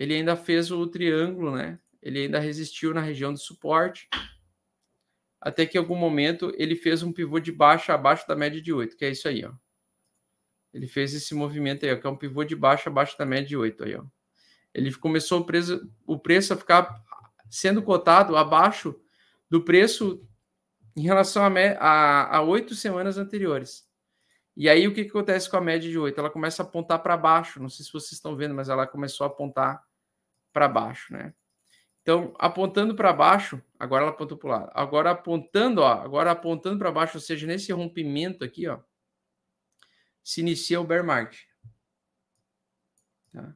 [0.00, 1.78] ele ainda fez o triângulo, né?
[2.00, 4.08] Ele ainda resistiu na região de suporte.
[5.38, 8.72] Até que em algum momento ele fez um pivô de baixo abaixo da média de
[8.72, 9.52] 8, que é isso aí, ó.
[10.72, 13.46] Ele fez esse movimento aí, ó, que é um pivô de baixo abaixo da média
[13.46, 14.02] de 8 aí, ó.
[14.72, 17.04] Ele começou o preço, o preço a ficar
[17.50, 18.98] sendo cotado abaixo
[19.50, 20.26] do preço
[20.96, 21.42] em relação
[21.78, 23.86] a, 8 semanas anteriores.
[24.56, 26.18] E aí o que, que acontece com a média de 8?
[26.18, 27.60] Ela começa a apontar para baixo.
[27.60, 29.89] Não sei se vocês estão vendo, mas ela começou a apontar
[30.52, 31.34] para baixo, né?
[32.02, 34.70] Então, apontando para baixo, agora ela apontou para o lado.
[34.74, 38.80] Agora apontando, ó, agora apontando para baixo, ou seja, nesse rompimento aqui, ó,
[40.22, 41.40] se inicia o bear market.
[43.32, 43.54] Tá?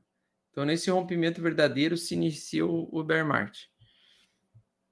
[0.50, 3.66] Então, nesse rompimento verdadeiro se inicia o, bear market.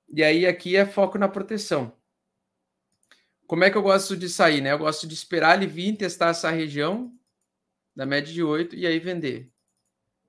[0.09, 1.97] E aí aqui é foco na proteção.
[3.47, 4.73] Como é que eu gosto de sair, né?
[4.73, 7.17] Eu gosto de esperar ele vir testar essa região
[7.95, 9.53] da média de 8 e aí vender,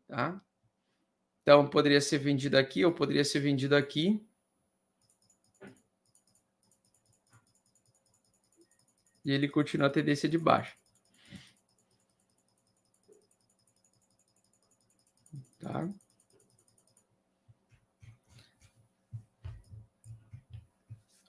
[0.07, 0.41] tá?
[1.43, 4.25] Então, poderia ser vendido aqui ou poderia ser vendido aqui.
[9.25, 10.77] E ele continua a tendência de baixo.
[15.59, 15.89] Tá?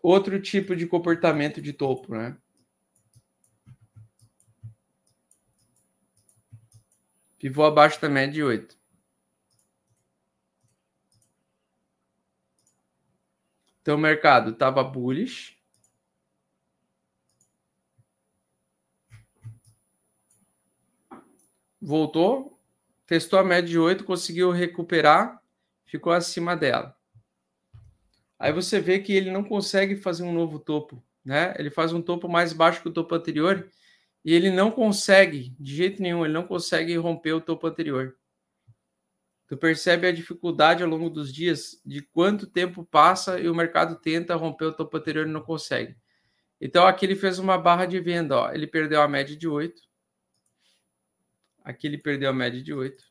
[0.01, 2.37] Outro tipo de comportamento de topo, né?
[7.39, 8.84] Pivô abaixo da média de 8.
[13.85, 15.59] Então o mercado estava bullish.
[21.79, 22.59] Voltou,
[23.07, 25.39] testou a média de 8, conseguiu recuperar,
[25.85, 26.97] ficou acima dela.
[28.39, 31.55] Aí você vê que ele não consegue fazer um novo topo, né?
[31.59, 33.71] Ele faz um topo mais baixo que o topo anterior
[34.25, 38.17] e ele não consegue, de jeito nenhum, ele não consegue romper o topo anterior.
[39.47, 43.97] Tu percebe a dificuldade ao longo dos dias de quanto tempo passa e o mercado
[43.97, 45.97] tenta romper o topo anterior e não consegue.
[46.61, 48.53] Então aqui ele fez uma barra de venda, ó.
[48.53, 49.83] Ele perdeu a média de 8.
[51.63, 53.05] Aqui ele perdeu a média de 8.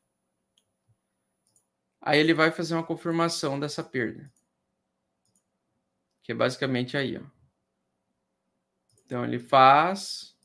[2.01, 4.31] Aí ele vai fazer uma confirmação dessa perda.
[6.23, 7.23] Que é basicamente aí, ó.
[9.05, 10.35] Então ele faz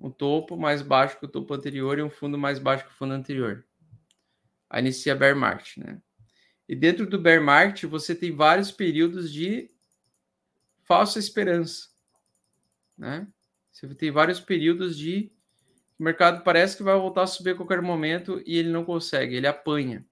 [0.00, 2.94] um topo mais baixo que o topo anterior e um fundo mais baixo que o
[2.94, 3.65] fundo anterior
[4.68, 6.00] a inicia bear market, né?
[6.68, 9.70] E dentro do bear market você tem vários períodos de
[10.82, 11.88] falsa esperança,
[12.96, 13.26] né?
[13.70, 15.30] Você tem vários períodos de
[15.98, 19.36] O mercado parece que vai voltar a subir a qualquer momento e ele não consegue,
[19.36, 20.06] ele apanha.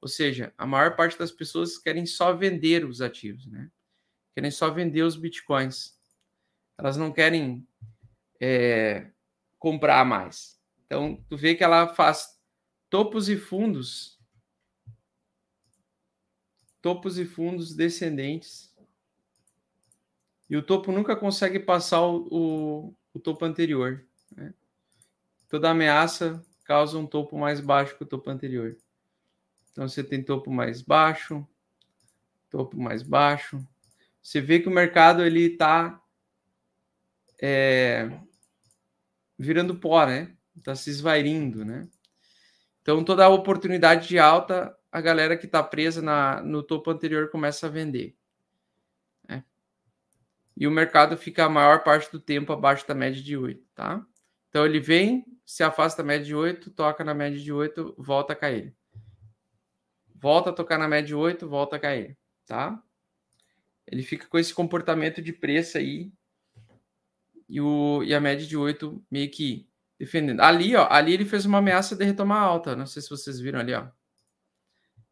[0.00, 3.70] Ou seja, a maior parte das pessoas querem só vender os ativos, né?
[4.34, 5.94] Querem só vender os bitcoins.
[6.78, 7.66] Elas não querem
[8.40, 9.10] é,
[9.58, 10.58] comprar mais.
[10.86, 12.39] Então, tu vê que ela faz
[12.90, 14.18] topos e fundos,
[16.82, 18.74] topos e fundos descendentes.
[20.48, 24.04] E o topo nunca consegue passar o, o, o topo anterior.
[24.32, 24.52] Né?
[25.48, 28.76] Toda ameaça causa um topo mais baixo que o topo anterior.
[29.70, 31.46] Então você tem topo mais baixo,
[32.50, 33.64] topo mais baixo.
[34.20, 36.02] Você vê que o mercado ele está
[37.40, 38.20] é,
[39.38, 40.36] virando pó, né?
[40.56, 41.88] Está se esvairindo, né?
[42.90, 47.30] Então toda a oportunidade de alta, a galera que está presa na, no topo anterior
[47.30, 48.16] começa a vender.
[49.28, 49.44] Né?
[50.56, 54.04] E o mercado fica a maior parte do tempo abaixo da média de 8, tá?
[54.48, 58.32] Então ele vem, se afasta da média de 8, toca na média de 8, volta
[58.32, 58.74] a cair.
[60.12, 62.82] Volta a tocar na média de 8, volta a cair, tá?
[63.86, 66.12] Ele fica com esse comportamento de preço aí.
[67.48, 69.69] E, o, e a média de 8 meio que
[70.00, 70.40] defendendo.
[70.40, 72.74] Ali, ó, ali ele fez uma ameaça de retomar alta.
[72.74, 73.86] Não sei se vocês viram ali, ó.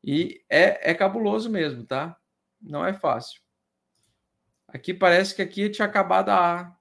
[0.03, 2.18] E é, é cabuloso mesmo, tá?
[2.59, 3.43] Não é fácil.
[4.66, 6.74] Aqui parece que aqui tinha acabado a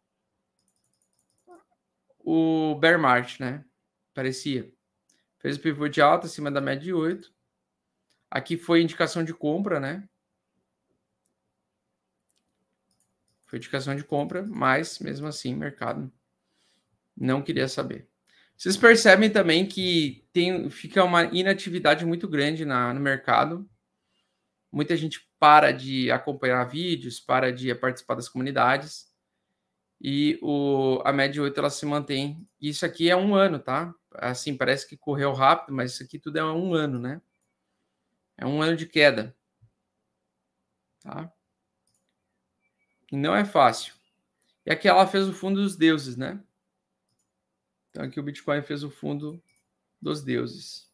[2.20, 3.00] o bear
[3.40, 3.66] né?
[4.14, 4.72] Parecia.
[5.40, 7.34] Fez o pivô de alta acima da média de 8.
[8.32, 10.08] Aqui foi indicação de compra, né?
[13.46, 16.12] Foi indicação de compra, mas mesmo assim, mercado
[17.18, 18.08] não queria saber.
[18.56, 23.70] Vocês percebem também que tem, fica uma inatividade muito grande na, no mercado.
[24.72, 29.08] Muita gente para de acompanhar vídeos, para de participar das comunidades.
[30.02, 32.48] E o, a média 8 ela se mantém.
[32.60, 33.94] Isso aqui é um ano, tá?
[34.14, 37.22] Assim, parece que correu rápido, mas isso aqui tudo é um ano, né?
[38.38, 39.36] É um ano de queda.
[41.02, 41.32] Tá?
[43.12, 43.94] E não é fácil.
[44.66, 46.40] E aqui ela fez o fundo dos deuses, né?
[47.98, 49.42] Então aqui o Bitcoin fez o fundo
[50.00, 50.88] dos deuses.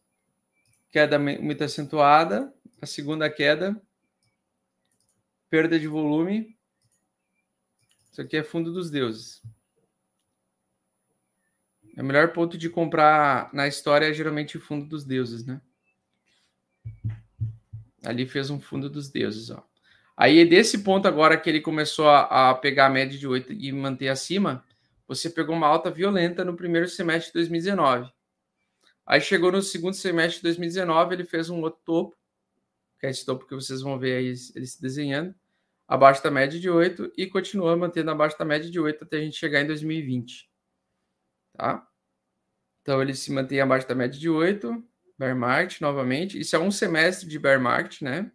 [0.89, 2.53] Queda muito acentuada.
[2.81, 3.75] A segunda queda.
[5.49, 6.57] Perda de volume.
[8.09, 9.43] Isso aqui é fundo dos deuses.
[11.97, 15.61] É o melhor ponto de comprar na história é geralmente o fundo dos deuses, né?
[18.01, 19.61] Ali fez um fundo dos deuses, ó.
[20.15, 23.73] Aí, desse ponto agora que ele começou a, a pegar a média de 8 e
[23.73, 24.63] manter acima,
[25.15, 28.11] você pegou uma alta violenta no primeiro semestre de 2019.
[29.05, 32.17] Aí chegou no segundo semestre de 2019, ele fez um outro topo,
[32.99, 35.35] que é esse topo que vocês vão ver aí ele se desenhando,
[35.87, 39.21] abaixo da média de 8 e continua mantendo abaixo da média de 8 até a
[39.21, 40.49] gente chegar em 2020.
[41.55, 41.87] Tá?
[42.81, 44.83] Então ele se mantém abaixo da média de 8,
[45.17, 46.39] bear market novamente.
[46.39, 48.31] Isso é um semestre de bear market, né?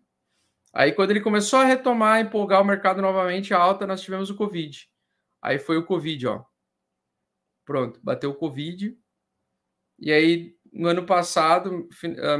[0.72, 4.88] Aí quando ele começou a retomar, empolgar o mercado novamente alta, nós tivemos o Covid.
[5.40, 6.44] Aí foi o Covid, ó.
[7.68, 8.98] Pronto, bateu o Covid.
[9.98, 11.86] E aí, no ano passado,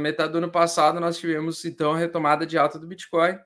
[0.01, 3.37] metade do ano passado, nós tivemos então a retomada de alta do Bitcoin.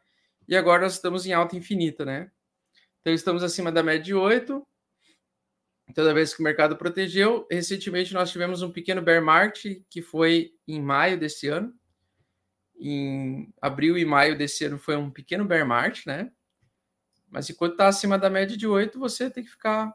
[0.47, 2.31] E agora nós estamos em alta infinita, né?
[3.01, 4.65] Então estamos acima da média de 8,
[5.93, 7.45] toda vez que o mercado protegeu.
[7.51, 11.77] Recentemente nós tivemos um pequeno bear market que foi em maio desse ano.
[12.79, 16.31] Em abril e maio desse ano foi um pequeno bear market, né?
[17.29, 19.93] Mas enquanto está acima da média de 8, você tem que ficar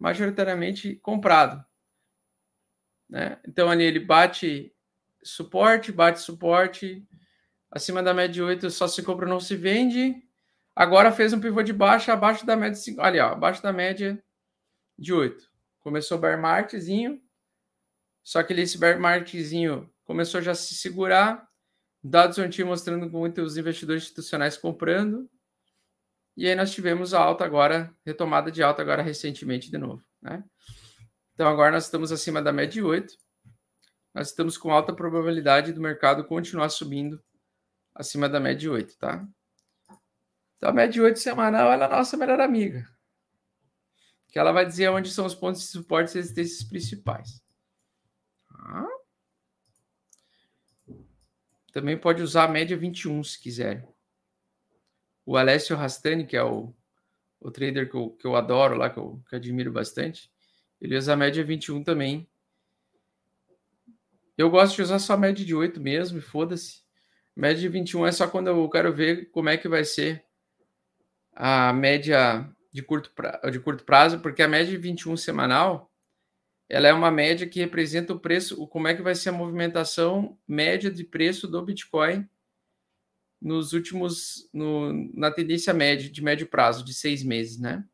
[0.00, 1.62] majoritariamente comprado.
[3.08, 3.38] Né?
[3.46, 4.74] Então ali ele bate
[5.22, 7.06] suporte, bate suporte,
[7.70, 10.16] acima da média de 8 só se compra, não se vende.
[10.74, 13.02] Agora fez um pivô de baixa abaixo da média de 5.
[13.02, 14.22] Olha, ó, abaixo da média
[14.98, 15.50] de 8.
[15.80, 17.20] Começou o bear marketzinho,
[18.22, 21.46] só que esse bear marketzinho começou já a se segurar,
[22.02, 25.28] dados ontem mostrando muitos investidores institucionais comprando,
[26.40, 30.42] e aí nós tivemos a alta agora, retomada de alta agora recentemente de novo, né?
[31.34, 33.14] Então agora nós estamos acima da média de 8,
[34.14, 37.22] nós estamos com alta probabilidade do mercado continuar subindo
[37.94, 39.22] acima da média de 8, tá?
[40.56, 42.88] Então a média de 8 semanal ela é a nossa melhor amiga
[44.30, 47.42] que ela vai dizer onde são os pontos de suporte e resistências principais.
[48.48, 48.86] Ah.
[51.70, 53.89] Também pode usar a média 21 se quiser.
[55.30, 56.74] O Alessio Rastani, que é o,
[57.38, 60.28] o trader que eu, que eu adoro lá, que eu, que admiro bastante,
[60.80, 62.28] ele usa a média 21 também.
[64.36, 66.82] Eu gosto de usar só a média de 8 mesmo, e foda-se.
[67.36, 70.24] Média de 21 é só quando eu quero ver como é que vai ser
[71.32, 75.92] a média de curto, pra, de curto prazo, porque a média de 21 semanal
[76.68, 80.36] ela é uma média que representa o preço, como é que vai ser a movimentação
[80.44, 82.28] média de preço do Bitcoin
[83.40, 87.84] nos últimos, no, na tendência média, de médio prazo, de seis meses, né?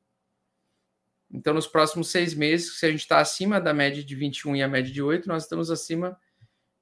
[1.31, 4.63] Então, nos próximos seis meses, se a gente está acima da média de 21 e
[4.63, 6.19] a média de 8, nós estamos acima,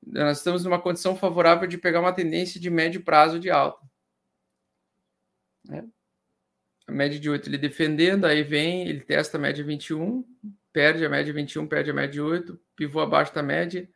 [0.06, 3.84] nós estamos numa condição favorável de pegar uma tendência de médio prazo de alta.
[5.64, 5.86] Né?
[6.86, 10.24] A média de 8 ele defendendo, aí vem, ele testa a média 21,
[10.72, 13.88] perde a média 21, perde a média 8, pivô abaixo da média,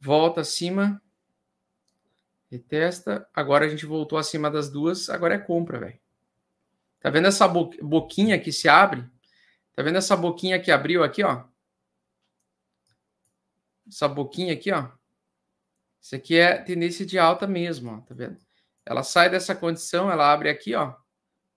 [0.00, 1.00] volta acima,
[2.50, 3.28] retesta.
[3.34, 5.98] Agora a gente voltou acima das duas, agora é compra, velho.
[7.00, 9.04] Tá vendo essa boquinha que se abre?
[9.74, 11.44] Tá vendo essa boquinha que abriu aqui, ó?
[13.86, 14.88] Essa boquinha aqui, ó.
[16.00, 18.36] Isso aqui é tendência de alta mesmo, ó, tá vendo?
[18.84, 20.94] Ela sai dessa condição, ela abre aqui, ó.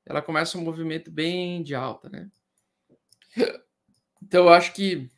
[0.06, 2.30] Ela começa um movimento bem de alta, né?
[4.22, 5.10] Então, eu acho que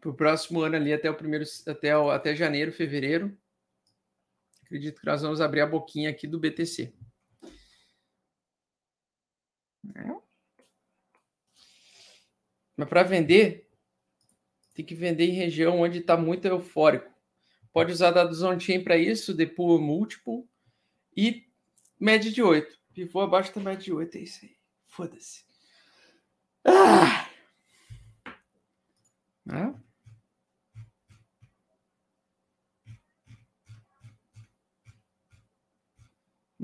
[0.00, 3.36] para o próximo ano ali, até o primeiro, até, até janeiro, fevereiro,
[4.64, 6.92] acredito que nós vamos abrir a boquinha aqui do BTC.
[9.94, 10.24] É.
[12.76, 13.70] Mas para vender,
[14.74, 17.12] tem que vender em região onde está muito eufórico.
[17.72, 20.48] Pode usar dados on-chain para isso, depois múltiplo
[21.16, 21.46] e
[22.00, 22.78] média de 8.
[22.92, 24.56] Pivô abaixo da média de 8, é isso aí.
[24.86, 25.44] Foda-se.
[26.64, 27.28] Ah!
[29.44, 29.74] Né?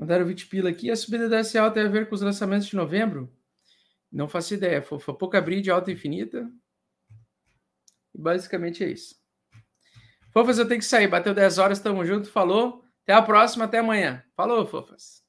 [0.01, 0.89] Mandaram 20 pila aqui.
[0.89, 3.31] A subida da SA tem a ver com os lançamentos de novembro?
[4.11, 4.81] Não faço ideia.
[4.81, 6.51] Foi, foi pouca de alta infinita.
[8.11, 9.13] E basicamente é isso.
[10.33, 11.07] Fofas, eu tenho que sair.
[11.07, 12.31] Bateu 10 horas, tamo junto.
[12.31, 12.83] Falou.
[13.03, 14.23] Até a próxima, até amanhã.
[14.35, 15.20] Falou, fofas.